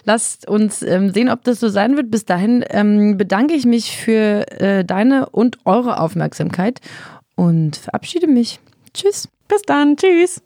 Lasst 0.06 0.48
uns 0.48 0.82
ähm, 0.82 1.12
sehen, 1.12 1.30
ob 1.30 1.44
das 1.44 1.60
so 1.60 1.68
sein 1.68 1.98
wird. 1.98 2.10
Bis 2.10 2.26
dahin 2.26 2.64
ähm, 2.70 3.18
bedanke 3.18 3.54
ich 3.54 3.66
mich 3.66 3.98
für 3.98 4.50
äh, 4.60 4.86
deine 4.86 5.30
und 5.30 5.58
eure 5.66 6.00
Aufmerksamkeit 6.00 6.80
und 7.36 7.76
verabschiede 7.76 8.28
mich. 8.28 8.60
Tschüss. 8.94 9.28
Bis 9.50 9.62
dann. 9.64 9.98
Tschüss. 9.98 10.42